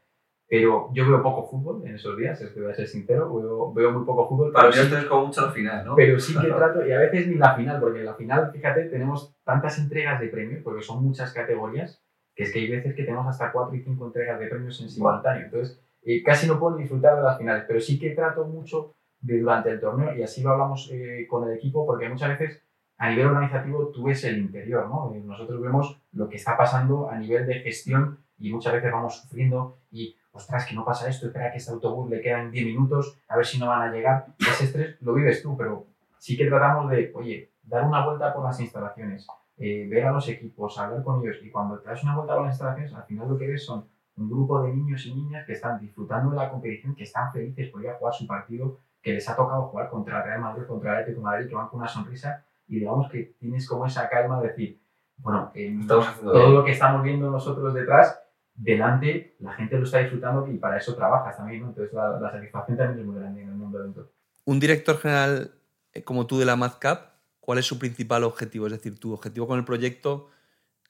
[0.49, 3.73] pero yo veo poco fútbol en esos días, es que voy a ser sincero, veo,
[3.73, 4.51] veo muy poco fútbol.
[4.51, 5.95] Para mí sí, es como mucho la final, ¿no?
[5.95, 8.85] Pero sí que trato, y a veces ni la final, porque en la final, fíjate,
[8.85, 12.03] tenemos tantas entregas de premios, porque son muchas categorías,
[12.35, 14.89] que es que hay veces que tenemos hasta cuatro y cinco entregas de premios en
[14.89, 18.96] simultáneo, entonces eh, casi no puedo disfrutar de las finales, pero sí que trato mucho
[19.21, 22.61] de durante el torneo y así lo hablamos eh, con el equipo porque muchas veces
[22.97, 25.13] a nivel organizativo tú ves el interior, ¿no?
[25.13, 29.21] Eh, nosotros vemos lo que está pasando a nivel de gestión y muchas veces vamos
[29.21, 33.19] sufriendo y ostras, que no pasa esto, espera que este autobús le quedan 10 minutos,
[33.27, 34.27] a ver si no van a llegar.
[34.39, 38.43] Ese estrés lo vives tú, pero sí que tratamos de, oye, dar una vuelta por
[38.43, 39.27] las instalaciones,
[39.57, 41.37] eh, ver a los equipos, hablar con ellos.
[41.43, 43.87] Y cuando te das una vuelta por las instalaciones, al final lo que ves son
[44.15, 47.69] un grupo de niños y niñas que están disfrutando de la competición, que están felices
[47.69, 50.63] por ir a jugar su partido, que les ha tocado jugar contra el Real Madrid,
[50.67, 53.85] contra el Atlético de Madrid, que van con una sonrisa y digamos que tienes como
[53.85, 54.81] esa calma de decir,
[55.19, 55.49] bueno,
[55.87, 58.19] todo lo que estamos viendo nosotros detrás,
[58.53, 61.69] delante, la gente lo está disfrutando y para eso trabajas también, ¿no?
[61.69, 64.11] Entonces la, satisfacción también es muy grande en el mundo evento.
[64.43, 65.51] Un director general
[65.93, 68.65] eh, como tú de la MadCap, ¿cuál es su principal objetivo?
[68.67, 70.27] Es decir, tu objetivo con el proyecto,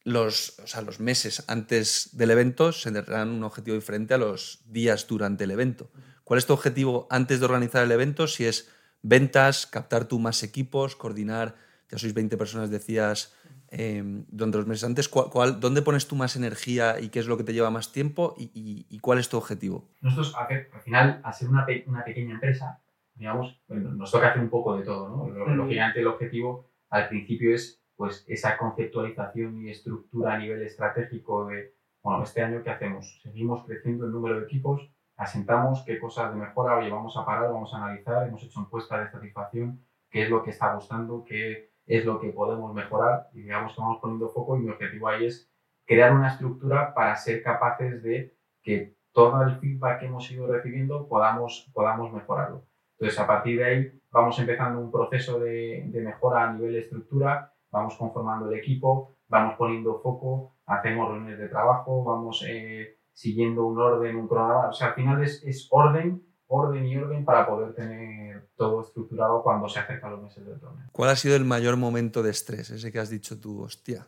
[0.04, 4.64] los, o sea, los meses antes del evento se tendrán un objetivo diferente a los
[4.66, 5.92] días durante el evento.
[6.28, 8.28] ¿Cuál es tu objetivo antes de organizar el evento?
[8.28, 8.70] Si es
[9.02, 11.56] ventas, captar tú más equipos, coordinar,
[11.90, 13.34] ya sois 20 personas, decías,
[13.72, 17.46] durante los meses antes, ¿cuál, dónde pones tú más energía y qué es lo que
[17.46, 19.88] te lleva más tiempo y, cuál es tu objetivo?
[20.02, 22.82] Nosotros, al final, al ser una, una pequeña empresa,
[23.16, 25.30] digamos, nos toca hacer un poco de todo, ¿no?
[25.56, 31.74] Lógicamente el objetivo al principio es pues esa conceptualización y estructura a nivel estratégico de,
[32.04, 33.18] bueno, este año qué hacemos?
[33.24, 37.52] Seguimos creciendo el número de equipos, asentamos qué cosas de mejora, oye, vamos a parar,
[37.52, 41.72] vamos a analizar, hemos hecho encuestas de satisfacción, qué es lo que está gustando, qué
[41.86, 45.26] es lo que podemos mejorar y digamos que vamos poniendo foco y mi objetivo ahí
[45.26, 45.50] es
[45.86, 51.08] crear una estructura para ser capaces de que todo el feedback que hemos ido recibiendo
[51.08, 52.66] podamos, podamos mejorarlo.
[53.00, 56.80] Entonces, a partir de ahí vamos empezando un proceso de, de mejora a nivel de
[56.80, 63.66] estructura, vamos conformando el equipo, vamos poniendo foco, hacemos reuniones de trabajo, vamos eh, siguiendo
[63.66, 64.70] un orden, un cronograma.
[64.70, 69.44] O sea, al final es, es orden orden y orden para poder tener todo estructurado
[69.44, 70.88] cuando se acercan los meses del torneo.
[70.92, 72.70] ¿Cuál ha sido el mayor momento de estrés?
[72.70, 74.08] Ese que has dicho tú, hostia,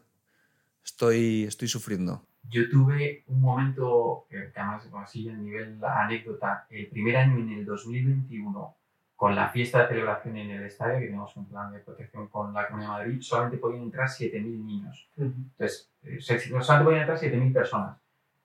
[0.84, 2.26] estoy, estoy sufriendo.
[2.43, 7.65] Yo tuve un momento, que además así a nivel anécdota, el primer año en el
[7.65, 8.76] 2021,
[9.15, 12.54] con la fiesta de celebración en el estadio, que teníamos un plan de protección con
[12.54, 15.10] la Comunidad de Madrid, solamente podían entrar 7.000 niños.
[15.17, 17.98] Entonces, eh, solamente podían entrar 7.000 personas.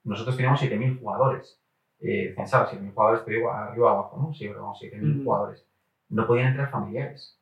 [0.04, 1.60] Nosotros teníamos 7.000 jugadores
[2.06, 4.34] eh, pensaba 7.000 jugadores, pero arriba abajo, ¿no?
[4.34, 5.66] Sí, pero 7.000 jugadores.
[6.10, 7.40] No podían entrar familiares.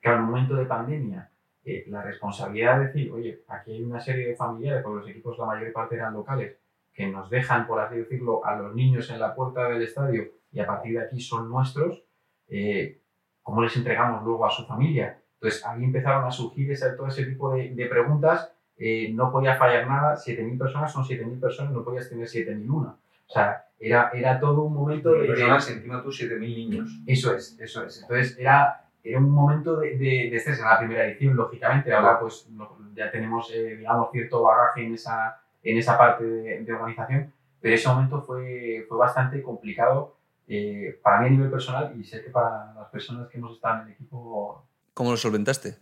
[0.00, 1.30] Claro, en un momento de pandemia,
[1.64, 5.38] eh, la responsabilidad de decir, oye, aquí hay una serie de familiares, porque los equipos
[5.38, 6.56] la mayor parte eran locales,
[6.92, 10.58] que nos dejan, por así decirlo, a los niños en la puerta del estadio y
[10.58, 12.02] a partir de aquí son nuestros,
[12.48, 13.00] eh,
[13.40, 15.22] ¿cómo les entregamos luego a su familia?
[15.34, 18.51] Entonces ahí empezaron a surgir ese, todo ese tipo de, de preguntas,
[18.84, 22.68] eh, no podía fallar nada, 7.000 personas son 7.000 personas, no podías tener 7.001.
[22.68, 22.96] O
[23.28, 25.28] sea, era, era todo un momento de...
[25.28, 26.90] Personas, encima tú 7.000 niños.
[27.06, 28.02] Eso es, eso es.
[28.02, 31.92] Entonces era, era un momento de, de, estrés en la primera edición, lógicamente.
[31.92, 32.48] Ahora pues
[32.96, 37.88] ya tenemos, eh, digamos, cierto bagaje en esa, en esa parte de, organización, pero ese
[37.88, 40.16] momento fue, fue bastante complicado
[40.48, 43.82] eh, para mí a nivel personal y sé que para las personas que hemos estado
[43.82, 44.66] en el equipo...
[44.92, 45.76] ¿Cómo lo solventaste?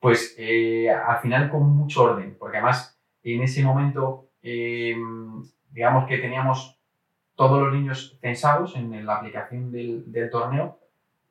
[0.00, 6.78] Pues eh, al final con mucho orden, porque además en ese momento, digamos que teníamos
[7.34, 10.78] todos los niños censados en la aplicación del, del torneo,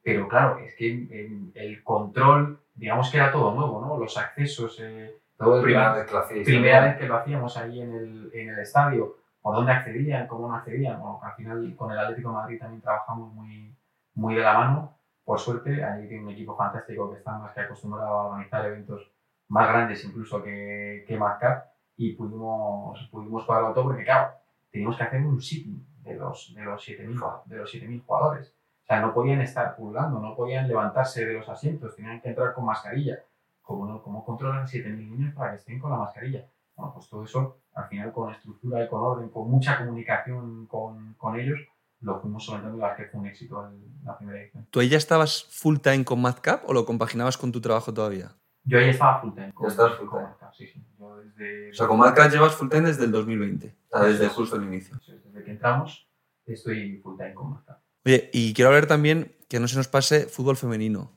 [0.07, 3.97] pero claro, es que el, control, digamos que era todo nuevo, ¿no?
[3.97, 7.93] Los accesos, eh, todo el primera, vez que, primera vez que lo hacíamos ahí en
[7.93, 10.97] el, en el estadio, por dónde accedían, cómo no accedían.
[10.97, 13.75] Bueno, al final con el Atlético de Madrid también trabajamos muy,
[14.13, 14.96] muy de la mano.
[15.27, 19.11] Por suerte, ahí tiene un equipo fantástico que está más que acostumbrado a organizar eventos
[19.49, 24.35] más grandes incluso que, que Marcar y pudimos, pudimos pagarlo todo porque, claro,
[24.71, 28.55] teníamos que hacer un sitio de los, de los 7.000 jugadores.
[28.83, 32.53] O sea, no podían estar pululando, no podían levantarse de los asientos, tenían que entrar
[32.53, 33.19] con mascarilla.
[33.61, 36.45] ¿Cómo, no, cómo controlan 7.000 niños para que estén con la mascarilla?
[36.73, 41.15] Bueno, pues todo eso, al final, con estructura y con orden, con mucha comunicación con,
[41.15, 41.59] con ellos,
[42.01, 44.67] lo fuimos solventando y la que fue un éxito en la primera edición.
[44.69, 48.35] ¿Tú ahí ya estabas full time con MadCap o lo compaginabas con tu trabajo todavía?
[48.63, 49.53] Yo ahí estaba full time.
[49.53, 50.27] Con, ya full time.
[50.53, 50.85] sí, sí.
[50.99, 51.71] Yo desde...
[51.71, 54.99] O sea, con MadCap llevas full time desde el 2020, desde justo el inicio.
[55.05, 56.07] Sí, que entramos,
[56.45, 57.81] estoy full time con Marta.
[58.05, 61.11] Oye, y quiero hablar también que no se nos pase fútbol femenino.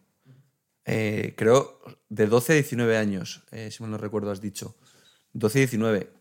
[0.85, 4.76] Eh, creo de 12 a 19 años, eh, si mal no recuerdo, has dicho.
[5.33, 6.12] 12 a 19.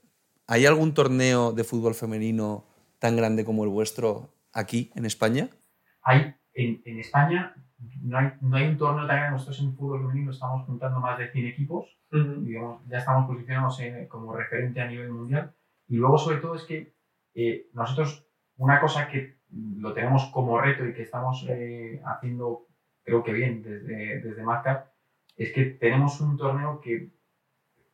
[0.48, 2.68] ¿Hay algún torneo de fútbol femenino
[3.00, 5.50] tan grande como el vuestro aquí en España?
[6.02, 7.56] Hay, en, en España
[8.02, 9.32] no hay, no hay, un torneo tan grande.
[9.34, 11.98] Nosotros en fútbol femenino estamos juntando más de 100 equipos.
[12.12, 15.54] digamos, ya estamos posicionados como referente a nivel mundial.
[15.88, 16.94] Y luego, sobre todo, es que
[17.34, 18.28] eh, nosotros,
[18.58, 22.68] una cosa que lo tenemos como reto y que estamos eh, haciendo,
[23.04, 24.92] creo que bien, desde, desde Marca,
[25.36, 27.12] es que tenemos un torneo que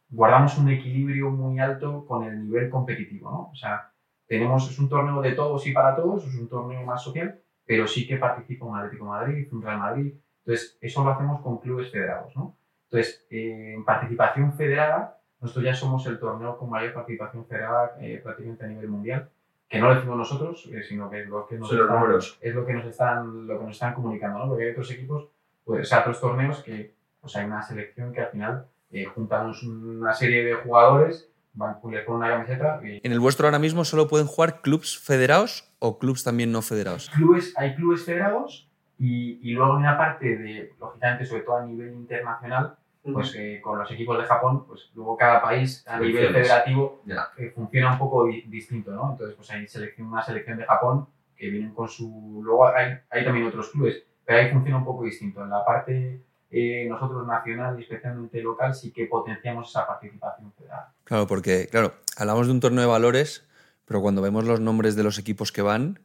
[0.09, 3.49] guardamos un equilibrio muy alto con el nivel competitivo, ¿no?
[3.51, 3.93] O sea,
[4.27, 7.87] tenemos, es un torneo de todos y para todos, es un torneo más social, pero
[7.87, 10.13] sí que participa un Atlético de Madrid, un Real Madrid.
[10.45, 12.55] Entonces, eso lo hacemos con clubes federados, ¿no?
[12.85, 18.19] Entonces, eh, en participación federada, nosotros ya somos el torneo con mayor participación federada eh,
[18.23, 19.29] prácticamente a nivel mundial,
[19.67, 22.55] que no lo decimos nosotros, eh, sino que es lo que nos, Son están, es
[22.55, 24.47] lo que nos están, lo que nos están comunicando, ¿no?
[24.47, 25.27] Porque hay otros equipos,
[25.63, 29.63] pues, o sea, otros torneos que pues, hay una selección que al final eh, juntamos
[29.63, 34.07] una serie de jugadores, van ponen una camiseta y En el vuestro ahora mismo solo
[34.07, 37.09] pueden jugar clubs federados o clubs también no federados.
[37.09, 41.65] clubes, hay clubes federados y, y luego hay una parte de, lógicamente, sobre todo a
[41.65, 42.75] nivel internacional,
[43.13, 47.03] pues eh, con los equipos de Japón, pues luego cada país a nivel federativo
[47.37, 49.11] eh, funciona un poco di- distinto, ¿no?
[49.11, 52.41] Entonces, pues hay selección, una selección de Japón que vienen con su...
[52.43, 55.43] Luego hay, hay también otros clubes, pero ahí funciona un poco distinto.
[55.43, 56.19] En la parte
[56.51, 60.85] eh, nosotros nacional y especialmente local sí que potenciamos esa participación federal.
[61.03, 63.45] Claro, porque, claro, hablamos de un torneo de valores,
[63.85, 65.99] pero cuando vemos los nombres de los equipos que van,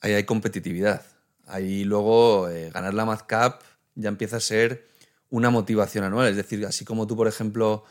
[0.00, 1.02] ahí hay competitividad.
[1.46, 3.62] Ahí luego eh, ganar la Mad Cup
[3.94, 4.86] ya empieza a ser
[5.30, 6.28] una motivación anual.
[6.28, 7.84] Es decir, así como tú, por ejemplo,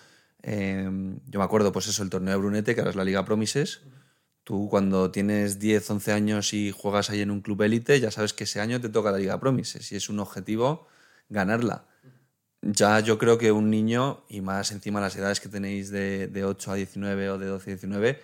[0.43, 0.89] eh,
[1.27, 3.81] yo me acuerdo, pues eso, el torneo de Brunete, que ahora es la Liga Promises,
[4.43, 8.33] tú cuando tienes 10, 11 años y juegas ahí en un club élite, ya sabes
[8.33, 10.87] que ese año te toca la Liga Promises y es un objetivo
[11.29, 11.87] ganarla.
[12.61, 16.45] Ya yo creo que un niño, y más encima las edades que tenéis de, de
[16.45, 18.21] 8 a 19 o de 12 a 19,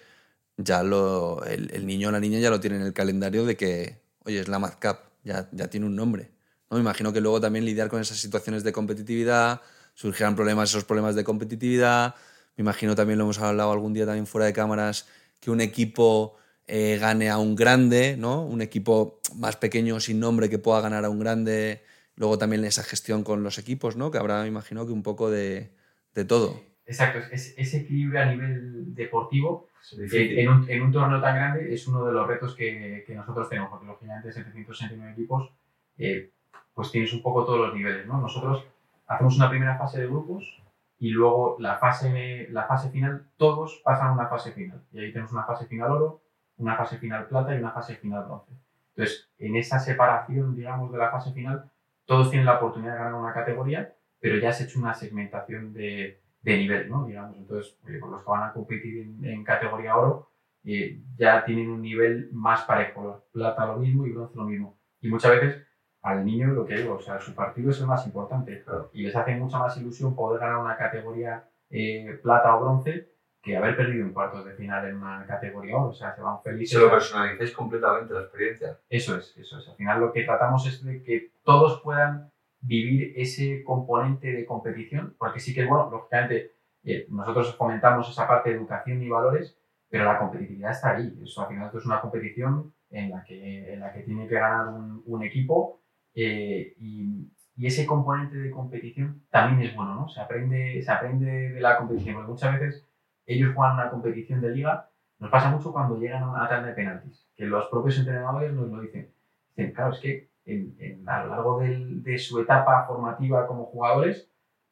[0.57, 3.55] ya lo, el, el niño o la niña ya lo tiene en el calendario de
[3.55, 6.31] que, oye, es la Mad Cup, ya, ya tiene un nombre.
[6.69, 6.77] ¿no?
[6.77, 9.61] Me imagino que luego también lidiar con esas situaciones de competitividad,
[9.93, 12.15] surgirán problemas, esos problemas de competitividad.
[12.57, 15.07] Me imagino también, lo hemos hablado algún día también fuera de cámaras,
[15.39, 16.35] que un equipo
[16.67, 18.45] eh, gane a un grande, ¿no?
[18.45, 21.83] Un equipo más pequeño sin nombre que pueda ganar a un grande.
[22.15, 24.11] Luego también esa gestión con los equipos, ¿no?
[24.11, 25.73] Que habrá, me imagino, que un poco de,
[26.13, 26.61] de todo.
[26.85, 31.73] Exacto, es- ese equilibrio a nivel deportivo Eh, en, un, en un torneo tan grande
[31.73, 35.51] es uno de los retos que, que nosotros tenemos, porque lógicamente 769 equipos,
[35.97, 36.29] eh,
[36.75, 38.19] pues tienes un poco todos los niveles, ¿no?
[38.21, 38.63] Nosotros
[39.07, 40.61] hacemos una primera fase de grupos
[40.99, 44.83] y luego la fase, la fase final, todos pasan a una fase final.
[44.91, 46.21] Y ahí tenemos una fase final oro,
[46.57, 48.51] una fase final plata y una fase final bronce.
[48.95, 51.70] Entonces, en esa separación, digamos, de la fase final,
[52.11, 55.71] todos tienen la oportunidad de ganar una categoría, pero ya se ha hecho una segmentación
[55.71, 57.05] de, de nivel, ¿no?
[57.05, 60.27] Digamos, entonces, eh, pues los que van a competir en, en categoría oro
[60.65, 63.23] eh, ya tienen un nivel más parejo.
[63.31, 64.77] Plata lo mismo y bronce lo mismo.
[64.99, 65.65] Y muchas veces
[66.01, 68.61] al niño, lo que digo, o sea, su partido es el más importante.
[68.61, 68.89] Claro.
[68.91, 73.10] Y les hace mucha más ilusión poder ganar una categoría eh, plata o bronce
[73.41, 75.77] que haber perdido en cuartos de final en una categoría.
[75.77, 76.77] O sea, se van felices.
[76.77, 78.79] Se lo personalizáis completamente la experiencia.
[78.89, 79.67] Eso es, eso es.
[79.67, 82.31] Al final lo que tratamos es de que todos puedan
[82.61, 88.51] vivir ese componente de competición, porque sí que, bueno, lógicamente eh, nosotros fomentamos esa parte
[88.51, 89.57] de educación y valores,
[89.89, 91.19] pero la competitividad está ahí.
[91.23, 94.35] Eso al final esto es una competición en la que, en la que tiene que
[94.35, 95.81] ganar un, un equipo
[96.13, 100.09] eh, y, y ese componente de competición también es bueno, ¿no?
[100.09, 102.90] Se aprende, se aprende de la competición, porque muchas veces
[103.33, 106.73] ellos juegan una competición de liga, nos pasa mucho cuando llegan a una tanda de
[106.73, 109.11] penaltis, que los propios entrenadores nos lo dicen.
[109.55, 113.65] Dicen, claro, es que en- en- a lo largo del- de su etapa formativa como
[113.65, 114.29] jugadores,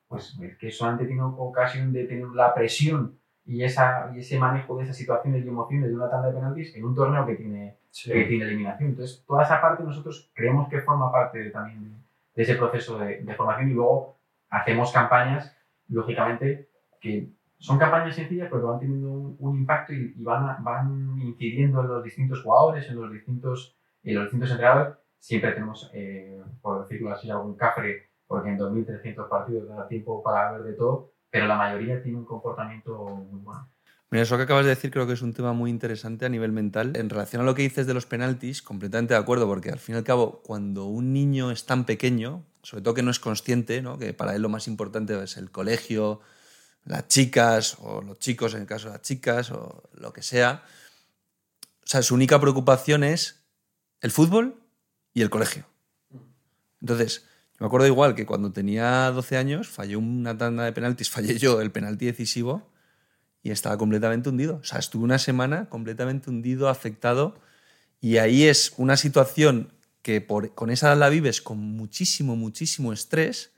[0.07, 4.75] pues es que solamente tienen ocasión de tener la presión y, esa, y ese manejo
[4.77, 7.77] de esas situaciones y emociones de una tanda de penaltis en un torneo que tiene,
[8.03, 8.89] que tiene eliminación.
[8.89, 11.89] Entonces, toda esa parte nosotros creemos que forma parte de- también de,
[12.35, 14.15] de ese proceso de, de formación y luego
[14.49, 15.55] hacemos campañas,
[15.87, 17.29] lógicamente, que
[17.59, 22.41] son campañas sencillas pero van teniendo un, impacto y, van, van incidiendo en los distintos
[22.41, 24.95] jugadores, en los distintos, en los distintos entrenadores.
[25.19, 30.53] Siempre tenemos, eh, por decirlo así, algún cafre, porque en 2.300 partidos da tiempo para
[30.53, 33.69] ver de todo, pero la mayoría tiene un comportamiento muy bueno.
[34.11, 36.51] Mira, eso que acabas de decir creo que es un tema muy interesante a nivel
[36.51, 36.95] mental.
[36.95, 39.95] En relación a lo que dices de los penaltis, completamente de acuerdo, porque al fin
[39.95, 43.81] y al cabo, cuando un niño es tan pequeño, sobre todo que no es consciente,
[43.81, 43.99] ¿no?
[43.99, 46.21] que para él lo más importante es el colegio,
[46.85, 50.63] las chicas o los chicos, en el caso de las chicas, o lo que sea,
[51.83, 53.43] o sea, su única preocupación es
[54.01, 54.61] el fútbol
[55.13, 55.65] y el colegio.
[56.81, 61.09] Entonces, yo me acuerdo igual que cuando tenía 12 años, fallé una tanda de penaltis,
[61.11, 62.71] fallé yo el penalti decisivo
[63.43, 64.59] y estaba completamente hundido.
[64.61, 67.39] O sea, estuve una semana completamente hundido, afectado.
[67.99, 72.93] Y ahí es una situación que por, con esa edad la vives con muchísimo, muchísimo
[72.93, 73.51] estrés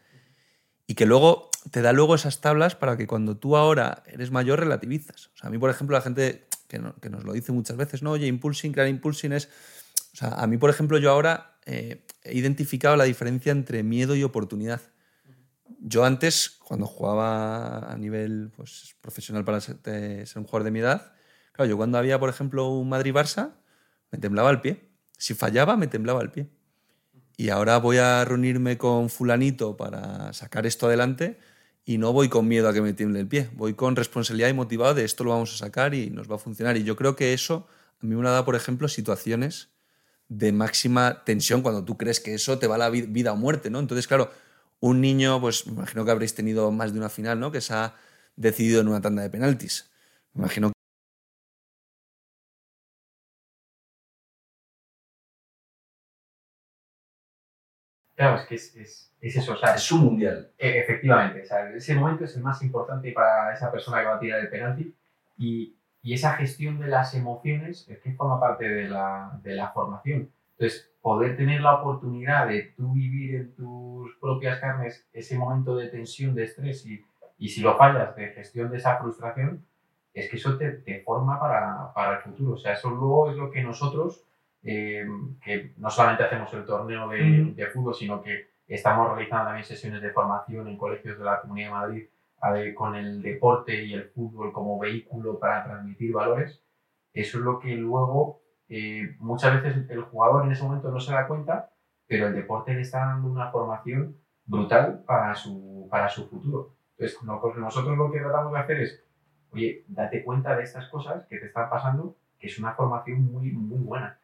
[0.87, 4.59] y que luego te da luego esas tablas para que cuando tú ahora eres mayor
[4.59, 5.27] relativizas.
[5.27, 7.77] O sea, a mí, por ejemplo, la gente que, no- que nos lo dice muchas
[7.77, 9.49] veces, no, oye, impulsing, crear impulsing es...
[10.13, 14.15] O sea, a mí, por ejemplo, yo ahora eh, he identificado la diferencia entre miedo
[14.15, 14.81] y oportunidad.
[15.79, 20.71] Yo antes, cuando jugaba a nivel pues, profesional para ser, de ser un jugador de
[20.71, 21.13] mi edad,
[21.51, 23.51] Claro, yo cuando había, por ejemplo, un Madrid-Barça,
[24.11, 24.89] me temblaba el pie.
[25.17, 26.49] Si fallaba, me temblaba el pie.
[27.37, 31.39] Y ahora voy a reunirme con fulanito para sacar esto adelante
[31.85, 33.49] y no voy con miedo a que me tiemble el pie.
[33.53, 36.39] Voy con responsabilidad y motivado de esto lo vamos a sacar y nos va a
[36.39, 36.77] funcionar.
[36.77, 37.67] Y yo creo que eso
[38.01, 39.69] a mí me da, por ejemplo, situaciones
[40.27, 43.69] de máxima tensión cuando tú crees que eso te va a la vida o muerte,
[43.69, 43.79] ¿no?
[43.79, 44.31] Entonces, claro,
[44.79, 47.51] un niño, pues imagino que habréis tenido más de una final, ¿no?
[47.51, 47.95] Que se ha
[48.35, 49.91] decidido en una tanda de penaltis.
[50.33, 50.71] Me imagino
[58.21, 60.51] Claro, es que es, es, es eso, o sea, Es su mundial.
[60.57, 64.15] E- Efectivamente, o sea, ese momento es el más importante para esa persona que va
[64.15, 64.95] a tirar el penalti
[65.37, 69.69] y, y esa gestión de las emociones es que forma parte de la, de la
[69.71, 70.31] formación.
[70.51, 75.87] Entonces, poder tener la oportunidad de tú vivir en tus propias carnes ese momento de
[75.87, 77.03] tensión, de estrés y,
[77.39, 79.65] y si lo fallas, de gestión de esa frustración,
[80.13, 82.53] es que eso te, te forma para, para el futuro.
[82.53, 84.23] O sea, eso luego es lo que nosotros,
[84.63, 85.05] eh,
[85.43, 90.01] que no solamente hacemos el torneo de, de fútbol, sino que estamos realizando también sesiones
[90.01, 92.07] de formación en colegios de la Comunidad de Madrid
[92.49, 96.63] ver, con el deporte y el fútbol como vehículo para transmitir valores.
[97.13, 101.13] Eso es lo que luego eh, muchas veces el jugador en ese momento no se
[101.13, 101.71] da cuenta,
[102.07, 106.75] pero el deporte le está dando una formación brutal para su, para su futuro.
[106.97, 109.03] Entonces, pues nosotros lo que tratamos de hacer es,
[109.51, 113.51] oye, date cuenta de estas cosas que te están pasando, que es una formación muy,
[113.51, 114.19] muy buena.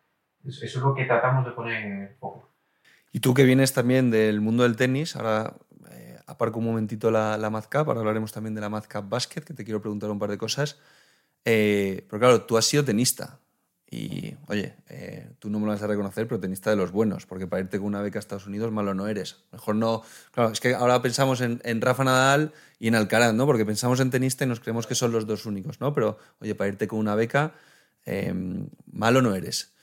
[0.46, 2.50] Eso, es lo que tratamos de poner en el foco.
[3.12, 5.56] Y tú que vienes también del mundo del tenis, ahora
[5.92, 9.54] eh, aparco un momentito la, la Madcap, ahora hablaremos también de la Madcap Basket, que
[9.54, 10.80] te quiero preguntar un par de cosas.
[11.46, 13.40] Eh, pero claro, tú has sido tenista.
[13.90, 17.26] Y, oye, eh, tú no me lo vas a reconocer, pero tenista de los buenos,
[17.26, 19.46] porque para irte con una beca a Estados Unidos malo no eres.
[19.54, 20.04] Mejor no...
[20.32, 23.46] Claro, es que ahora pensamos en, en Rafa Nadal y en Alcaraz, ¿no?
[23.46, 25.94] Porque pensamos en tenista y nos creemos que son los dos únicos, ¿no?
[25.94, 27.54] Pero, oye, para irte con una beca,
[28.06, 28.34] eh,
[28.92, 29.74] malo no eres.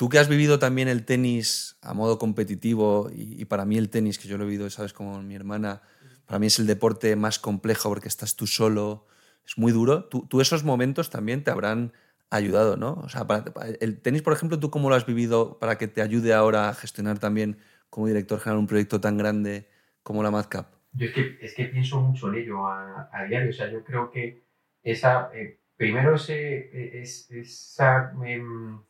[0.00, 4.18] Tú que has vivido también el tenis a modo competitivo y, para mí el tenis,
[4.18, 5.82] que yo lo he vivido, sabes, como mi hermana,
[6.24, 9.06] para mí es el deporte más complejo porque estás tú solo,
[9.44, 10.04] es muy duro.
[10.06, 11.92] Tú, esos momentos también te habrán
[12.30, 12.94] ayudado, ¿no?
[12.94, 13.44] O sea, para-
[13.78, 16.74] el tenis, por ejemplo, ¿tú cómo lo has vivido para que te ayude ahora a
[16.74, 17.58] gestionar también
[17.90, 19.68] como director general un proyecto tan grande
[20.02, 20.72] como la Madcap?
[20.94, 23.50] Yo es que, es que pienso mucho en ello a, diario.
[23.50, 24.46] O sea, yo creo que
[24.82, 28.80] esa, eh, primero es, esa, em,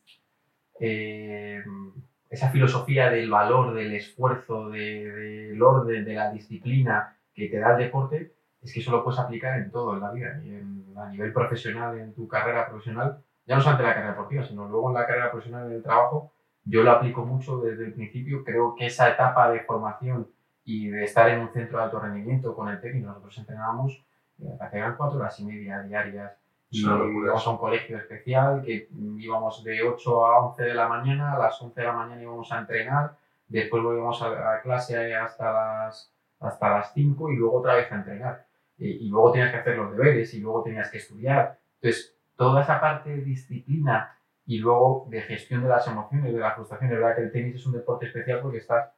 [0.83, 1.91] em,
[2.29, 5.11] esa filosofía del valor, del esfuerzo, de-
[5.49, 9.19] del orden, de la disciplina que te da el deporte, es que eso lo puedes
[9.19, 10.31] aplicar en todo en la vida.
[10.43, 14.43] En- a nivel profesional, en tu carrera profesional, ya no solamente en la carrera deportiva,
[14.43, 16.31] sino luego en la carrera profesional, en el trabajo,
[16.63, 18.43] yo lo aplico mucho desde el principio.
[18.43, 20.27] Creo que esa etapa de formación
[20.63, 23.07] y de estar en un centro de alto rendimiento con el técnico.
[23.07, 24.03] Nosotros entrenábamos
[24.39, 26.31] eh, hasta cuatro horas y media diarias
[26.71, 31.39] íbamos a un colegio especial que íbamos de 8 a 11 de la mañana, a
[31.39, 33.17] las 11 de la mañana íbamos a entrenar,
[33.47, 37.95] después volvíamos a, a clase hasta las, hasta las 5 y luego otra vez a
[37.95, 38.45] entrenar.
[38.77, 41.59] Y, y luego tenías que hacer los deberes y luego tenías que estudiar.
[41.81, 46.55] Entonces, toda esa parte de disciplina y luego de gestión de las emociones, de la
[46.55, 48.91] frustración, es verdad que el tenis es un deporte especial porque estás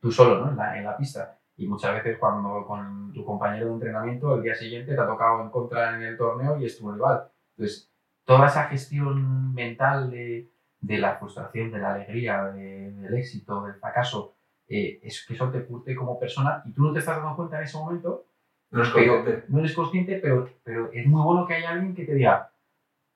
[0.00, 0.50] tú solo ¿no?
[0.50, 1.38] en, la, en la pista.
[1.62, 5.44] Y muchas veces cuando con tu compañero de entrenamiento el día siguiente te ha tocado
[5.44, 7.28] encontrar en el torneo y es tu rival.
[7.56, 7.92] Entonces,
[8.24, 10.50] toda esa gestión mental de,
[10.80, 14.34] de la frustración, de la alegría, de- del éxito, del fracaso,
[14.66, 17.58] eh, es que eso te curte como persona y tú no te estás dando cuenta
[17.58, 18.26] en ese momento,
[18.72, 19.44] No es pero consciente.
[19.48, 22.50] no eres consciente, pero, pero es muy bueno que haya alguien que te diga,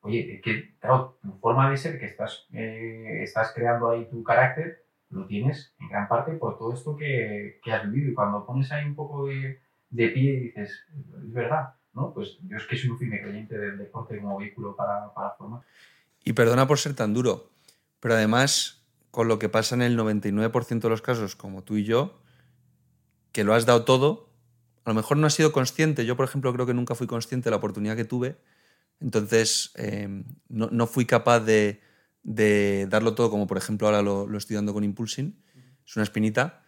[0.02, 4.84] oye, que claro, tu forma de ser, que estás, eh, estás creando ahí tu carácter,
[5.10, 8.10] lo tienes en gran parte por todo esto que, que has vivido.
[8.10, 10.84] Y cuando pones ahí un poco de, de pie y dices,
[11.24, 12.12] es verdad, ¿no?
[12.12, 15.62] Pues yo es que soy un firme creyente del deporte como vehículo para, para formar.
[16.24, 17.50] Y perdona por ser tan duro,
[18.00, 21.84] pero además, con lo que pasa en el 99% de los casos, como tú y
[21.84, 22.20] yo,
[23.32, 24.30] que lo has dado todo,
[24.84, 26.06] a lo mejor no has sido consciente.
[26.06, 28.38] Yo, por ejemplo, creo que nunca fui consciente de la oportunidad que tuve.
[29.00, 31.80] Entonces, eh, no, no fui capaz de,
[32.26, 35.40] de darlo todo, como por ejemplo ahora lo, lo estoy dando con Impulsing.
[35.86, 36.64] Es una espinita.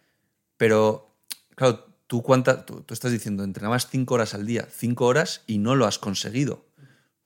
[0.55, 1.17] Pero,
[1.55, 5.75] claro, tú, cuánta, tú, estás diciendo, entrenabas cinco horas al día, cinco horas y no
[5.75, 6.65] lo has conseguido.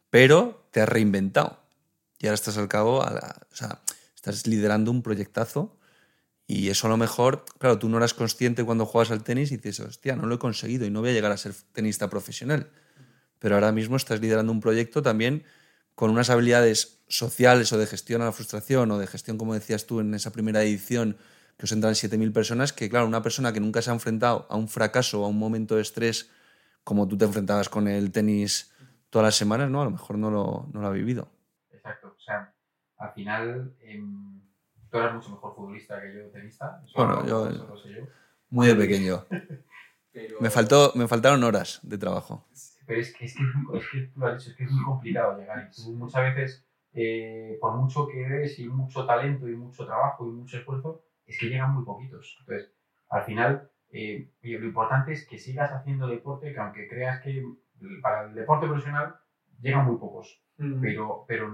[0.10, 1.60] Pero te has reinventado.
[2.18, 3.82] Y ahora estás al cabo, o sea,
[4.16, 5.78] estás liderando un proyectazo
[6.48, 9.58] y eso a lo mejor, claro, tú no eras consciente cuando juegas al tenis y
[9.58, 12.72] dices, hostia, no lo he conseguido y no voy a llegar a ser tenista profesional.
[13.40, 15.44] Pero ahora mismo estás liderando un proyecto también
[15.96, 19.86] con unas habilidades sociales o de gestión a la frustración o de gestión, como decías
[19.86, 21.18] tú, en esa primera edición
[21.58, 24.56] que os entran 7.000 personas, que claro, una persona que nunca se ha enfrentado a
[24.56, 26.30] un fracaso o a un momento de estrés
[26.84, 28.72] como tú te enfrentabas con el tenis
[29.10, 29.82] todas las semanas, ¿no?
[29.82, 31.30] A lo mejor no lo, no lo ha vivido.
[31.72, 32.16] Exacto.
[32.18, 32.54] O sea,
[32.98, 34.42] al final, em,
[34.90, 36.82] tú eras mucho mejor futbolista que yo tenista.
[36.84, 38.08] Eso Bueno, yo- eso sé yo.
[38.50, 39.26] Muy de pequeño.
[40.12, 42.46] Pero, Me, faltó, me faltaron horas de trabajo.
[42.86, 43.44] Pero es que, es que,
[43.78, 45.68] es que tú lo has dicho, es que es muy complicado llegar.
[45.70, 50.28] Y tú muchas veces, eh, por mucho que des y mucho talento y mucho trabajo
[50.28, 52.38] y mucho esfuerzo, es que llegan muy poquitos.
[52.42, 52.74] Entonces,
[53.10, 57.44] al final, eh, y lo importante es que sigas haciendo deporte, que aunque creas que
[58.02, 59.16] para el deporte profesional
[59.62, 60.42] llegan muy pocos.
[60.82, 61.52] pero, pero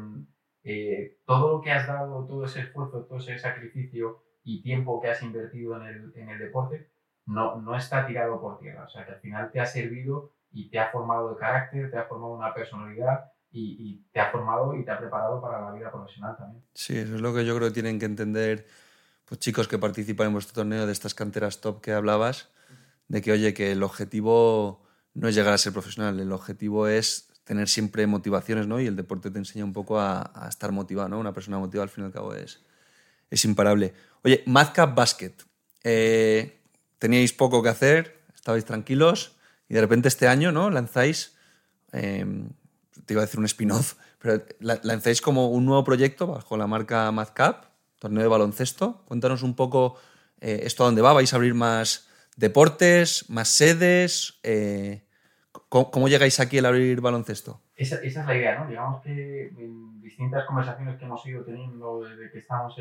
[0.63, 5.09] eh, todo lo que has dado, todo ese esfuerzo, todo ese sacrificio y tiempo que
[5.09, 6.89] has invertido en el, en el deporte,
[7.25, 8.85] no, no está tirado por tierra.
[8.85, 11.97] O sea, que al final te ha servido y te ha formado de carácter, te
[11.97, 15.91] ha formado una personalidad y, te ha formado y te ha preparado para la vida
[15.91, 16.63] profesional también.
[16.73, 18.67] Sí, eso es lo que yo creo que tienen que entender
[19.25, 22.49] pues, chicos que participan en vuestro torneo de estas canteras top que hablabas,
[23.07, 24.83] de que, oye, que el objetivo
[25.13, 28.79] no es llegar a ser profesional, el objetivo es tener siempre motivaciones, ¿no?
[28.79, 31.19] Y el deporte te enseña un poco a, a estar motivado, ¿no?
[31.19, 32.63] Una persona motivada al fin y al cabo es,
[33.31, 33.93] es imparable.
[34.23, 35.33] Oye, Madcap Basket.
[35.83, 36.59] Eh,
[36.99, 39.38] teníais poco que hacer, estabais tranquilos
[39.69, 40.69] y de repente este año, ¿no?
[40.71, 41.37] Lanzáis,
[41.93, 42.25] eh,
[43.05, 46.67] te iba a decir un spin-off, pero la- lanzáis como un nuevo proyecto bajo la
[46.67, 47.65] marca Madcap,
[47.99, 49.03] torneo de baloncesto.
[49.05, 49.95] Cuéntanos un poco
[50.41, 51.13] eh, esto a dónde va.
[51.13, 54.39] ¿Vais a abrir más deportes, más sedes?
[54.43, 55.03] Eh,
[55.51, 57.61] ¿cómo, llegáis aquí al abrir baloncesto?
[57.75, 58.67] Esa, es la idea, ¿no?
[58.67, 62.75] Digamos que en distintas conversaciones que hemos ido teniendo desde que estamos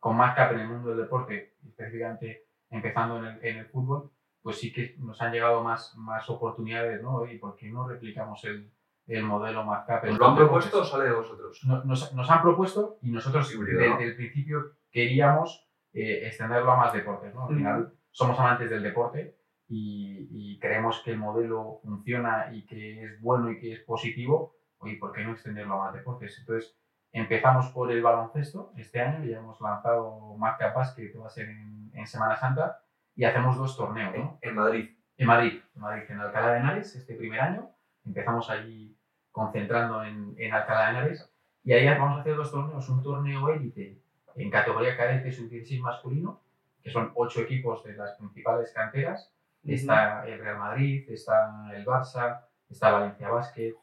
[0.00, 4.10] con Madcap en el mundo del deporte, específicamente empezando en el, en el fútbol,
[4.42, 7.24] pues sí que nos han llegado más, más oportunidades, ¿no?
[7.26, 8.70] ¿Y por qué no replicamos el,
[9.06, 10.04] el modelo Madcap?
[10.04, 10.90] en ¿Os lo han otros propuesto o deportes?
[10.92, 11.60] sale de vosotros?
[11.64, 14.00] No- Nos, nos han propuesto y nosotros Híbrido, desde ¿no?
[14.00, 17.46] el principio queríamos eh, extenderlo a más deportes, ¿no?
[17.48, 19.36] Al final somos amantes del deporte
[19.68, 24.56] y, y creemos que el modelo funciona y que es bueno y que es positivo,
[24.78, 26.36] oye, ¿por qué no extenderlo a más deportes?
[26.40, 26.76] Entonces,
[27.12, 31.48] empezamos por el baloncesto este año, ya hemos lanzado Marca Basket, que va a ser
[31.48, 32.81] en, en Semana Santa,
[33.14, 34.38] y hacemos dos torneos, ¿no?
[34.40, 34.90] En, Madrid.
[35.16, 37.70] En Madrid, en Madrid, en Alcalá de Henares, este primer año.
[38.04, 38.96] Empezamos allí
[39.30, 41.32] concentrando en, en Alcalá de Henares.
[41.64, 42.88] Y ahí vamos a hacer dos torneos.
[42.88, 44.02] Un torneo élite
[44.36, 46.40] en categoría cadete sub-16 masculino,
[46.82, 49.32] que son ocho equipos de las principales canteras.
[49.64, 53.74] Está el Real Madrid, está el Barça, está Valencia Basket,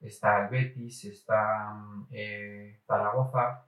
[0.00, 1.74] está el Betis, está
[2.12, 3.64] eh, Zaragoza,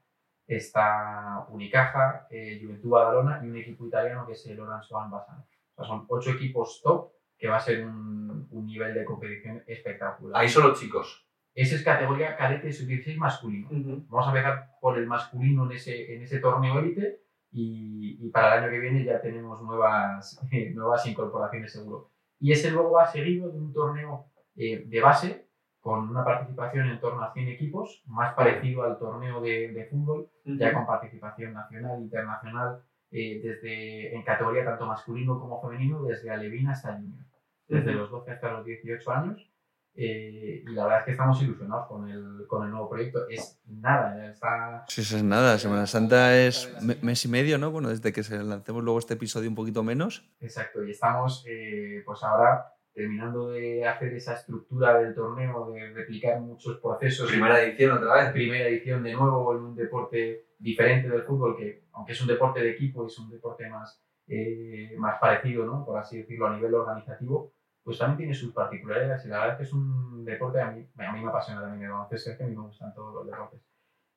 [0.47, 5.47] está Unicaja, eh, Juventud Badalona y un equipo italiano que es el Orange One Bassano.
[5.75, 9.63] O sea, son ocho equipos top que va a ser un, un nivel de competición
[9.67, 10.41] espectacular.
[10.41, 11.27] Ahí solo chicos.
[11.55, 13.69] Esa es categoría cadete sub-16 masculino.
[14.09, 18.49] Vamos a empezar por el masculino en ese, en ese torneo élite y, y para
[18.59, 20.39] el año que viene ya tenemos nuevas,
[20.75, 22.11] nuevas incorporaciones seguro.
[22.39, 25.46] Y ese luego va seguido de un torneo eh, de base
[25.87, 30.29] con una participación en torno a 100 equipos, más parecido al torneo de, de fútbol,
[30.45, 32.81] ya con participación nacional, internacional,
[33.13, 37.25] eh, desde, en categoría tanto masculino como femenino, desde alevín hasta junior,
[37.69, 39.49] desde los 12 hasta los 18 años.
[39.95, 43.21] eh, y la verdad es que estamos ilusionados con el, con el nuevo proyecto.
[43.29, 45.57] Es nada, ya está Sí, eso es nada.
[45.57, 47.71] Semana Santa es me- mes y medio, ¿no?
[47.71, 50.29] Bueno, desde que se lancemos luego este episodio un poquito menos.
[50.41, 56.41] Exacto, y estamos eh, pues ahora terminando de hacer esa estructura del torneo, de replicar
[56.41, 57.31] muchos procesos.
[57.31, 58.33] Primera edición otra vez.
[58.33, 62.61] primera edición de nuevo en un deporte diferente del fútbol, que aunque es un deporte
[62.61, 65.85] de equipo, es un deporte más, eh, más parecido, ¿no?
[65.85, 67.53] por así decirlo, a nivel organizativo,
[67.85, 70.89] pues también tiene sus particularidades y la verdad es que es un deporte, a mí,
[70.97, 73.27] a mí me apasiona también el baloncesto, es que a mí me gustan todos los
[73.27, 73.61] deportes.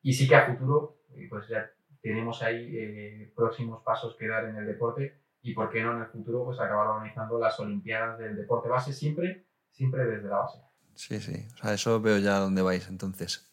[0.00, 1.70] Y sí que a futuro, eh, pues ya
[2.00, 6.02] tenemos ahí eh, próximos pasos que dar en el deporte y por qué no en
[6.02, 10.58] el futuro pues acabar organizando las Olimpiadas del deporte base siempre, siempre desde la base.
[10.94, 11.46] Sí, sí.
[11.54, 13.50] O sea, eso veo ya dónde vais entonces.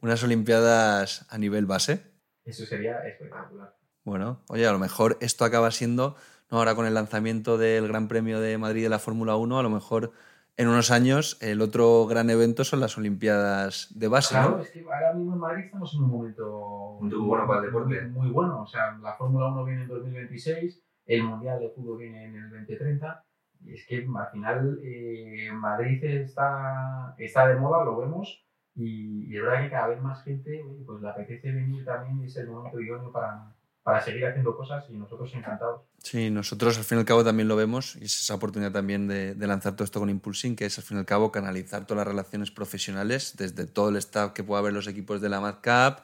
[0.00, 2.12] Unas Olimpiadas a nivel base.
[2.44, 3.74] Eso sería espectacular.
[4.04, 6.14] Bueno, oye, a lo mejor esto acaba siendo,
[6.50, 6.58] ¿no?
[6.58, 9.70] ahora con el lanzamiento del Gran Premio de Madrid de la Fórmula 1, a lo
[9.70, 10.12] mejor
[10.56, 14.62] en unos años el otro gran evento son las Olimpiadas de base, Claro, ¿no?
[14.62, 18.02] es que ahora mismo en Madrid estamos en un momento Muy bueno para el deporte.
[18.02, 18.60] Muy, muy bueno.
[18.62, 22.50] O sea, la Fórmula 1 viene en 2026, el Mundial de Fútbol viene en el
[22.50, 23.24] 2030.
[23.64, 28.44] Y es que al final eh, Madrid está, está de moda, lo vemos.
[28.76, 32.26] Y, y es verdad que cada vez más gente pues le apetece venir también y
[32.26, 35.82] es el momento idóneo para, para seguir haciendo cosas y nosotros encantados.
[35.98, 39.06] Sí, nosotros al fin y al cabo también lo vemos y es esa oportunidad también
[39.06, 41.86] de, de lanzar todo esto con Impulsing, que es al fin y al cabo canalizar
[41.86, 45.40] todas las relaciones profesionales, desde todo el staff que pueda haber los equipos de la
[45.40, 46.00] MadCap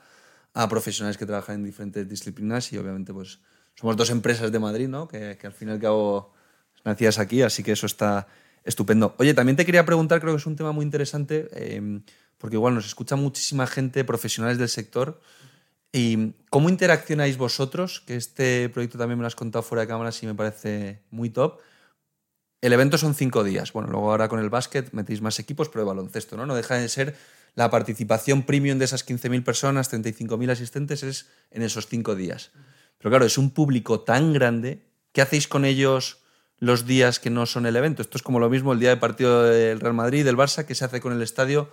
[0.52, 3.40] a profesionales que trabajan en diferentes disciplinas y obviamente pues
[3.80, 5.08] somos dos empresas de Madrid, ¿no?
[5.08, 6.32] Que, que al fin y al cabo
[6.84, 8.26] nacidas aquí, así que eso está,
[8.64, 9.14] Estupendo.
[9.18, 12.00] Oye, también te quería preguntar, creo que es un tema muy interesante, eh,
[12.36, 15.20] porque igual nos escucha muchísima gente, profesionales del sector.
[15.92, 18.00] ¿Y cómo interaccionáis vosotros?
[18.00, 21.30] Que este proyecto también me lo has contado fuera de cámara y me parece muy
[21.30, 21.58] top.
[22.60, 23.72] El evento son cinco días.
[23.72, 26.44] Bueno, luego ahora con el básquet metéis más equipos, pero de baloncesto, ¿no?
[26.44, 27.16] No deja de ser
[27.54, 32.52] la participación premium de esas 15.000 personas, 35.000 asistentes, es en esos cinco días.
[33.00, 34.86] Pero claro, es un público tan grande.
[35.12, 36.22] ¿Qué hacéis con ellos
[36.58, 38.02] los días que no son el evento?
[38.02, 40.74] Esto es como lo mismo el día de partido del Real Madrid, del Barça, que
[40.74, 41.70] se hace con el estadio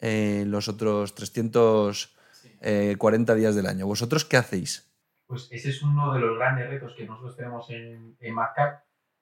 [0.00, 2.12] eh, los otros 340
[2.60, 3.86] eh, días del año.
[3.86, 4.92] ¿Vosotros qué hacéis?
[5.26, 8.34] Pues ese es uno de los grandes retos que nosotros tenemos en, en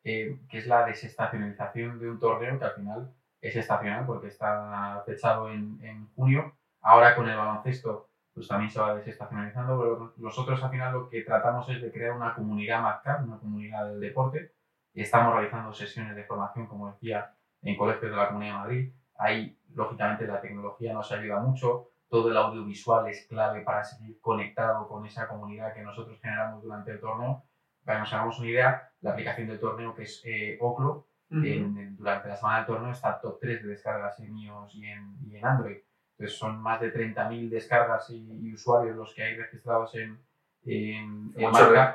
[0.04, 5.02] eh, que es la desestacionalización de un torneo que al final es estacional porque está
[5.04, 6.56] fechado en, en junio.
[6.80, 11.22] Ahora con el baloncesto pues también se va desestacionalizando, pero nosotros al final lo que
[11.22, 14.52] tratamos es de crear una comunidad MACCAP, una comunidad del deporte,
[14.94, 18.92] estamos realizando sesiones de formación, como decía, en colegios de la Comunidad de Madrid.
[19.16, 24.86] Ahí, lógicamente, la tecnología nos ayuda mucho, todo el audiovisual es clave para seguir conectado
[24.88, 27.44] con esa comunidad que nosotros generamos durante el torneo.
[27.84, 32.28] Para que nos hagamos una idea, la aplicación del torneo que es eh, Oclo, durante
[32.28, 35.46] la semana del torneo está top 3 de descargas en iOS y en, y en
[35.46, 35.78] Android.
[36.22, 40.20] Entonces son más de 30.000 descargas y, usuarios los que hay registrados en,
[40.64, 41.32] en,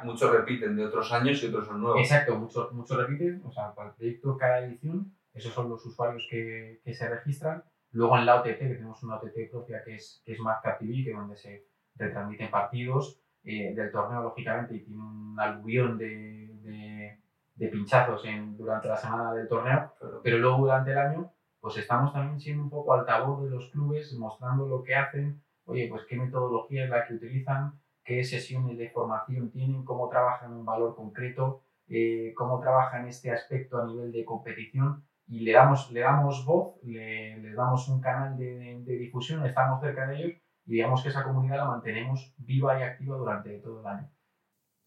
[0.04, 2.02] muchos repiten de otros años y otros son nuevos.
[2.02, 3.42] Exacto, muchos mucho repiten.
[3.46, 7.64] O sea, para el proyecto, cada edición, esos son los usuarios que, que se registran.
[7.92, 10.40] Luego en la OTT, que tenemos una OTT propia que es, que es
[10.78, 11.66] TV, que es donde se
[11.96, 17.18] retransmiten partidos eh, del torneo, lógicamente, y tiene un aluvión de, de,
[17.56, 21.32] de pinchazos en, durante la semana del torneo, pero luego durante el año,
[21.68, 25.90] pues estamos también siendo un poco altavoz de los clubes, mostrando lo que hacen, oye,
[25.90, 27.74] pues qué metodología es la que utilizan,
[28.06, 33.82] qué sesiones de formación tienen, cómo trabajan un valor concreto, eh, cómo trabajan este aspecto
[33.82, 38.38] a nivel de competición y le damos, le damos voz, le, les damos un canal
[38.38, 42.84] de, difusión, estamos cerca de ellos y digamos que esa comunidad la mantenemos viva y
[42.84, 44.10] activa durante todo el año.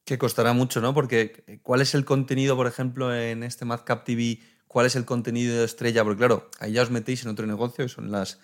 [0.06, 0.94] Que costará mucho, ¿no?
[0.94, 4.38] Porque eh, ¿cuál es el contenido, por ejemplo, en este Madcap TV?
[4.70, 6.04] ¿Cuál es el contenido de estrella?
[6.04, 8.38] Porque claro, ahí ya os metéis en otro negocio, que son las,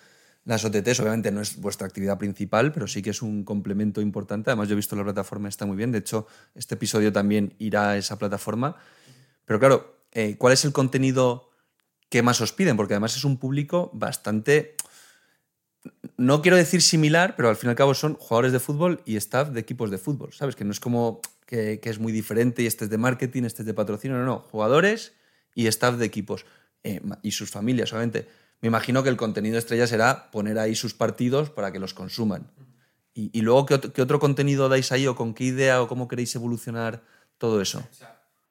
[0.44, 0.98] las OTTs.
[0.98, 4.50] Obviamente no es vuestra actividad principal, pero sí que es un complemento importante.
[4.50, 5.92] Además, yo he visto la plataforma, está muy bien.
[5.92, 8.74] De hecho, este episodio también irá a esa plataforma.
[9.44, 11.50] Pero claro, eh, ¿cuál es el contenido
[12.08, 14.74] que más os piden, porque además es un público bastante,
[16.16, 19.14] no quiero decir similar, pero al fin y al cabo son jugadores de fútbol y
[19.14, 20.56] staff de equipos de fútbol, ¿sabes?
[20.56, 23.66] Que no es como que, es muy diferente y este es de marketing, este es
[23.66, 25.12] de patrocinio, no, no, jugadores
[25.56, 26.46] y staff de equipos
[26.84, 28.28] eh, y sus familias, obviamente.
[28.60, 32.46] Me imagino que el contenido estrella será poner ahí sus partidos para que los consuman.
[33.18, 36.06] Y, luego, ¿qué otro, ¿qué otro contenido dais ahí o con qué idea o cómo
[36.06, 37.00] queréis evolucionar
[37.38, 37.82] todo eso?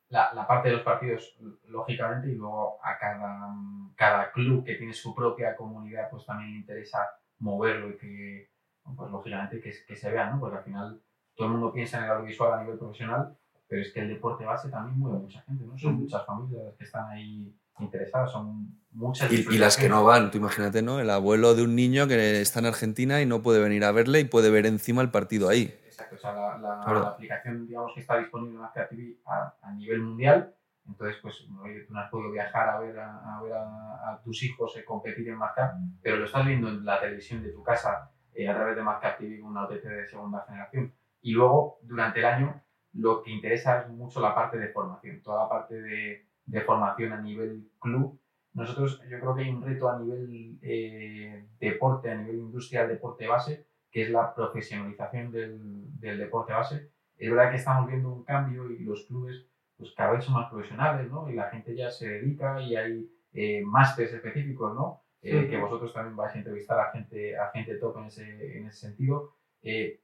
[0.10, 1.38] la, parte de los partidos,
[1.68, 3.53] lógicamente, y luego a cada,
[3.95, 7.08] cada club que tiene su propia comunidad, pues también le interesa
[7.39, 8.49] moverlo y que,
[8.95, 10.39] pues lógicamente, que, que se vea, ¿no?
[10.39, 11.01] Porque al final
[11.36, 13.38] todo el mundo piensa en el audiovisual a nivel profesional,
[13.68, 15.78] pero es que el deporte base también mueve mucha gente, ¿no?
[15.78, 19.32] Son muchas familias las que están ahí interesadas, son muchas.
[19.32, 20.99] Y, y, las que no van, tú imagínate, ¿no?
[20.99, 24.22] El abuelo de un niño que está en Argentina y no puede venir a verle
[24.22, 25.74] y puede ver encima el partido ahí.
[25.86, 29.72] Exacto, o sea, la, la, aplicación, digamos, que está disponible en Azcare TV a, a,
[29.74, 30.53] nivel mundial.
[30.88, 34.76] Entonces, pues, tú no has podido viajar a ver a, a ver a, tus hijos
[34.78, 38.47] eh, competir en Mazcar, pero lo estás viendo en la televisión de tu casa eh,
[38.47, 40.93] a través de Mazcar TV con una OTT de segunda generación.
[41.22, 42.61] Y luego, durante el año,
[42.96, 47.14] lo que interesa es mucho la parte de formación, toda la parte de, de formación
[47.14, 48.20] a nivel club.
[48.54, 53.28] Nosotros, yo creo que hay un reto a nivel eh, deporte, a nivel industrial, deporte
[53.28, 56.89] base, que es la profesionalización del, del, deporte base.
[57.18, 59.46] Es verdad que estamos viendo un cambio y los clubes
[59.78, 61.30] pues cada vez son más profesionales, ¿no?
[61.30, 65.02] Y la gente ya se dedica y hay eh, másteres específicos, ¿no?
[65.22, 68.68] Eh, que vosotros también vais a entrevistar a gente, a gente top en ese, en
[68.68, 69.34] ese sentido.
[69.64, 70.00] Eh,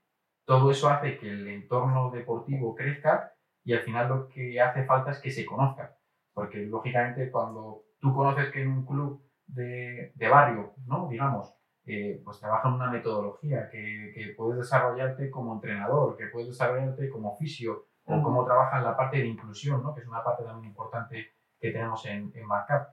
[0.45, 3.33] todo eso hace que el entorno deportivo crezca
[3.63, 5.95] y al final lo que hace falta es que se conozca.
[6.33, 11.07] Porque lógicamente cuando tú conoces que en un club de, de barrio, ¿no?
[11.07, 11.53] Digamos,
[11.85, 17.33] eh, pues trabajan una metodología, que, que, puedes desarrollarte como entrenador, que puedes desarrollarte como
[17.33, 19.93] oficio, o cómo trabajan la parte de inclusión, ¿no?
[19.93, 22.87] que es una parte también importante que tenemos en, en Markup.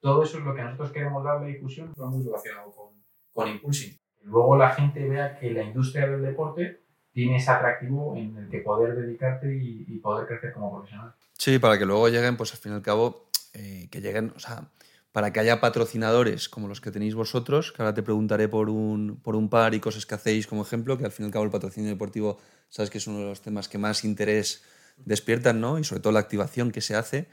[0.00, 3.96] Todo eso es lo que nosotros queremos darle difusión, va muy relacionado con, con Impulsing.
[4.22, 6.81] Luego la gente vea que la industria del deporte
[7.12, 11.14] tiene ese atractivo en el que poder dedicarte y, y poder crecer como profesional.
[11.36, 14.38] Sí, para que luego lleguen, pues al fin y al cabo, eh, que lleguen, o
[14.38, 14.70] sea,
[15.12, 19.20] para que haya patrocinadores como los que tenéis vosotros, que ahora te preguntaré por un,
[19.22, 21.44] por un par y cosas que hacéis como ejemplo, que al fin y al cabo
[21.44, 22.38] el patrocinio deportivo,
[22.68, 24.64] sabes que es uno de los temas que más interés
[24.96, 25.78] despiertan, ¿no?
[25.78, 27.28] Y sobre todo la activación que se hace.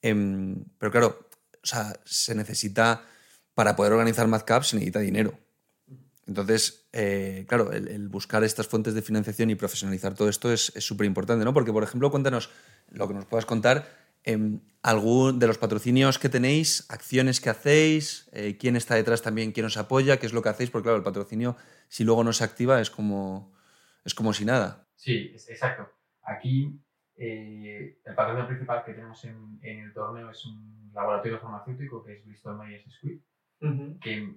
[0.00, 1.28] Em, pero claro,
[1.62, 3.02] o sea, se necesita,
[3.54, 5.38] para poder organizar MadCap se necesita dinero.
[6.26, 11.06] Entonces, eh, claro, el, buscar estas fuentes de financiación y profesionalizar todo esto es súper
[11.06, 11.52] importante, ¿no?
[11.52, 12.50] Porque, por ejemplo, cuéntanos
[12.90, 13.86] lo que nos puedas contar,
[14.24, 19.52] eh, algún de los patrocinios que tenéis, acciones que hacéis, eh, quién está detrás también,
[19.52, 21.56] quién os apoya, qué es lo que hacéis, porque claro, el patrocinio,
[21.88, 23.52] si luego no se activa, es como,
[24.04, 24.88] es como si nada.
[24.96, 25.90] Sí, exacto.
[26.22, 26.80] Aquí
[27.16, 32.24] eh, el patrocinio principal que tenemos en, el torneo es un laboratorio farmacéutico que es
[32.24, 33.22] Bristol Myers Squibb,
[34.00, 34.34] que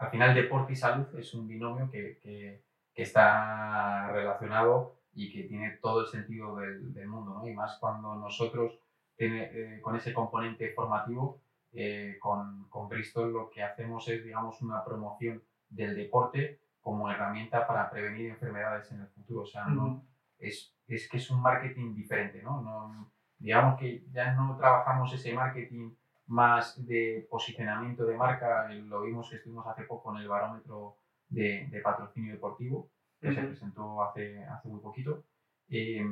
[0.00, 2.62] al final deporte y salud es un binomio que, que,
[2.94, 7.48] está relacionado y que tiene todo el sentido del, del mundo, ¿no?
[7.48, 8.78] Y más cuando nosotros,
[9.16, 11.40] tiene, eh, con ese componente formativo,
[11.72, 17.66] eh, con, con, Bristol lo que hacemos es, digamos, una promoción del deporte como herramienta
[17.66, 19.42] para prevenir enfermedades en el futuro.
[19.42, 20.04] O sea, no,
[20.38, 22.60] es, es, que es un marketing diferente, ¿no?
[22.60, 23.10] ¿no?
[23.38, 25.94] Digamos que ya no trabajamos ese marketing
[26.30, 30.96] más de posicionamiento de marca, lo vimos que estuvimos hace poco en el barómetro
[31.28, 32.88] de, de patrocinio deportivo,
[33.20, 35.24] que se presentó hace, hace muy poquito.
[35.68, 36.04] Eh,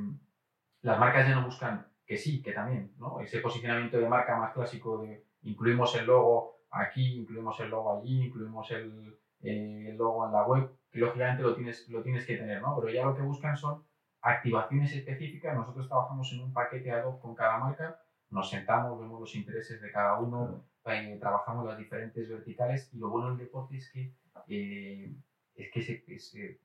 [0.82, 3.20] las marcas ya no buscan que sí, que también, ¿no?
[3.20, 8.26] Ese posicionamiento de marca más clásico de incluimos el logo aquí, incluimos el logo allí,
[8.26, 12.36] incluimos el, eh, el logo en la web, que lógicamente lo tienes, lo tienes que
[12.36, 12.76] tener, ¿no?
[12.80, 13.84] Pero ya lo que buscan son
[14.20, 15.54] activaciones específicas.
[15.54, 18.00] Nosotros trabajamos en un paquete ad hoc con cada marca
[18.30, 23.10] nos sentamos, vemos los intereses de cada uno, eh, trabajamos las diferentes verticales y lo
[23.10, 24.14] bueno del deporte es que,
[24.48, 25.14] eh,
[25.54, 26.60] es que se,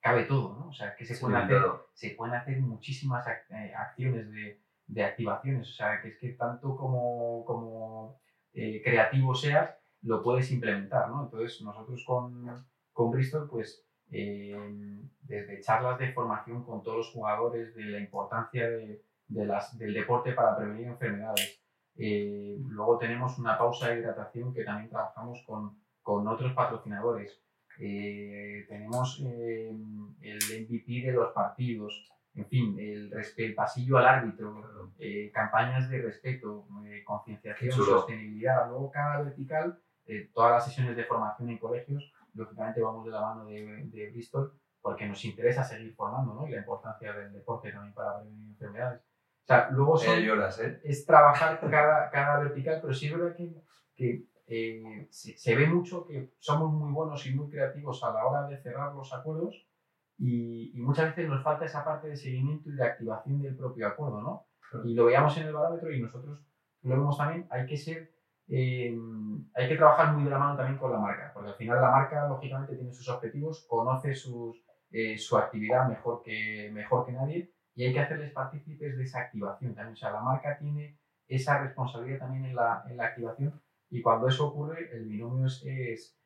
[0.00, 0.68] cabe todo, ¿no?
[0.68, 5.68] O sea, que se, pueden, hacer, se pueden hacer muchísimas eh, acciones de, de, activaciones,
[5.68, 8.20] o sea, que es que tanto como, como
[8.52, 11.24] creativo seas, lo puedes implementar, ¿no?
[11.24, 12.46] Entonces, nosotros con,
[12.92, 19.04] con Bristol, pues, desde charlas de formación con todos los jugadores de la importancia de
[19.30, 21.62] de las, del deporte para prevenir enfermedades.
[21.96, 27.40] Eh, luego tenemos una pausa de hidratación que también trabajamos con, con otros patrocinadores.
[27.78, 29.70] Eh, tenemos eh,
[30.20, 34.92] el MVP de los partidos, en fin, el, el pasillo al árbitro,
[35.32, 36.66] campañas de respeto,
[37.04, 38.68] concienciación, sostenibilidad.
[38.68, 39.80] Luego cada vertical,
[40.32, 44.52] todas las sesiones de formación en colegios, lógicamente vamos de la mano de, de Bristol
[44.80, 46.46] porque nos interesa seguir formando ¿no?
[46.46, 49.02] y la importancia del deporte también para prevenir enfermedades.
[49.50, 50.80] Sea, luego ¿eh?
[50.84, 53.52] es trabajar cada, cada vertical, pero sí es verdad que,
[53.96, 58.46] que eh, se, ve mucho que somos muy buenos y muy creativos a la hora
[58.46, 59.66] de cerrar los acuerdos
[60.18, 63.88] y, y, muchas veces nos falta esa parte de seguimiento y de activación del propio
[63.88, 64.46] acuerdo, ¿no?
[64.84, 66.46] Y lo veíamos en el barómetro y nosotros
[66.82, 68.08] lo vemos también, hay que ser,
[68.46, 68.96] eh,
[69.56, 71.90] hay que trabajar muy de la mano también con la marca, porque al final la
[71.90, 74.64] marca lógicamente tiene sus objetivos, conoce sus,
[75.16, 79.74] su actividad mejor que, mejor que nadie y hay que hacerles partícipes de esa activación
[79.74, 79.94] también.
[79.94, 80.98] O sea, la marca tiene
[81.28, 83.60] esa responsabilidad también en la, en la activación
[83.90, 86.16] y cuando eso ocurre, el binomio es, es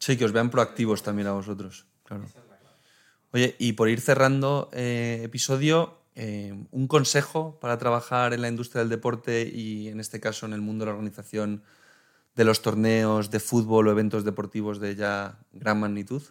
[0.00, 1.86] Sí, que os vean proactivos también a vosotros.
[2.04, 2.24] Claro.
[3.32, 8.80] Oye, y por ir cerrando eh, episodio, eh, un consejo para trabajar en la industria
[8.80, 11.62] del deporte y en este caso en el mundo de la organización
[12.34, 16.22] de los torneos de fútbol o eventos deportivos de ya gran magnitud?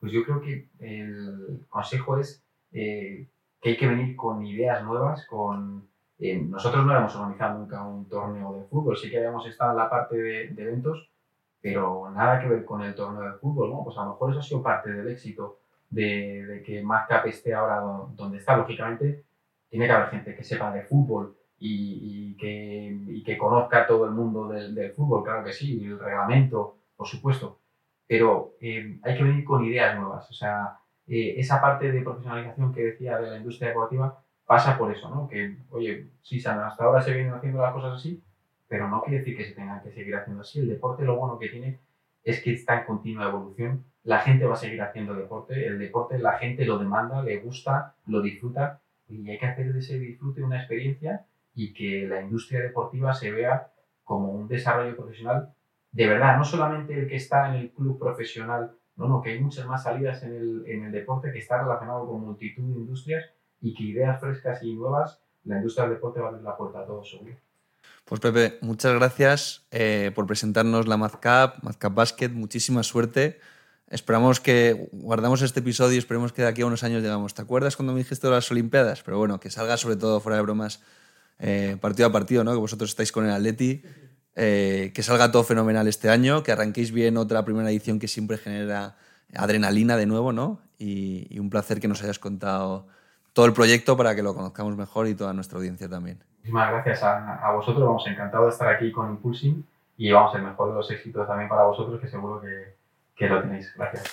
[0.00, 3.28] Pues yo creo que el consejo es eh,
[3.60, 5.88] que hay que venir con ideas nuevas, con...
[6.18, 9.76] Eh, nosotros no habíamos organizado nunca un torneo de fútbol, sí que habíamos estado en
[9.76, 11.08] la parte de, eventos,
[11.60, 13.84] pero nada que ver con el torneo de fútbol, ¿no?
[13.84, 15.60] Pues a lo mejor eso ha sido parte del éxito
[15.90, 17.80] de, de que MadCap esté ahora
[18.16, 18.56] donde está.
[18.56, 19.24] Lógicamente,
[19.68, 24.12] tiene que haber gente que sepa de fútbol, y, que, y, que, conozca todo el
[24.12, 27.58] mundo del, del, fútbol, claro que sí, el reglamento, por supuesto,
[28.06, 30.30] pero eh, hay que venir con ideas nuevas.
[30.30, 34.90] O sea, eh, esa parte de profesionalización que decía de la industria deportiva pasa por
[34.90, 35.28] eso, ¿no?
[35.28, 38.22] Que, oye, sí, hasta ahora se vienen haciendo las cosas así,
[38.66, 40.60] pero no quiere decir que se tengan que seguir haciendo así.
[40.60, 41.78] El deporte lo bueno que tiene
[42.24, 43.84] es que está en continua evolución.
[44.04, 45.66] La gente va a seguir haciendo deporte.
[45.66, 49.78] El deporte la gente lo demanda, le gusta, lo disfruta y hay que hacer de
[49.78, 51.26] ese disfrute una experiencia
[51.58, 53.72] y que la industria deportiva se vea
[54.04, 55.52] como un desarrollo profesional
[55.92, 59.40] de verdad, no solamente el que está en el club profesional, no, no, que hay
[59.40, 63.24] muchas más salidas en el, en el deporte que está relacionado con multitud de industrias
[63.60, 66.80] y que ideas frescas y nuevas, la industria del deporte va a abrir la puerta
[66.80, 67.34] a todos seguro.
[68.04, 73.40] Pues Pepe, muchas gracias eh, por presentarnos la MazCap, MazCap Basket, muchísima suerte.
[73.88, 77.34] Esperamos que guardamos este episodio y esperemos que de aquí a unos años llegamos.
[77.34, 79.02] ¿Te acuerdas cuando me dijiste de las Olimpiadas?
[79.02, 80.82] Pero bueno, que salga sobre todo fuera de bromas
[81.38, 82.52] eh, partido a partido, ¿no?
[82.52, 83.82] que vosotros estáis con el Atleti,
[84.36, 88.38] eh, que salga todo fenomenal este año, que arranquéis bien otra primera edición que siempre
[88.38, 88.96] genera
[89.34, 90.60] adrenalina de nuevo, ¿no?
[90.78, 92.86] y, un placer que nos hayas contado
[93.32, 96.22] todo el proyecto para que lo conozcamos mejor y toda nuestra audiencia también.
[96.38, 99.64] Muchísimas gracias a, vosotros, vamos encantado de estar aquí con Impulsing
[99.96, 102.74] y vamos el mejor de los éxitos también para vosotros que seguro que,
[103.16, 103.72] que lo tenéis.
[103.76, 104.12] Gracias.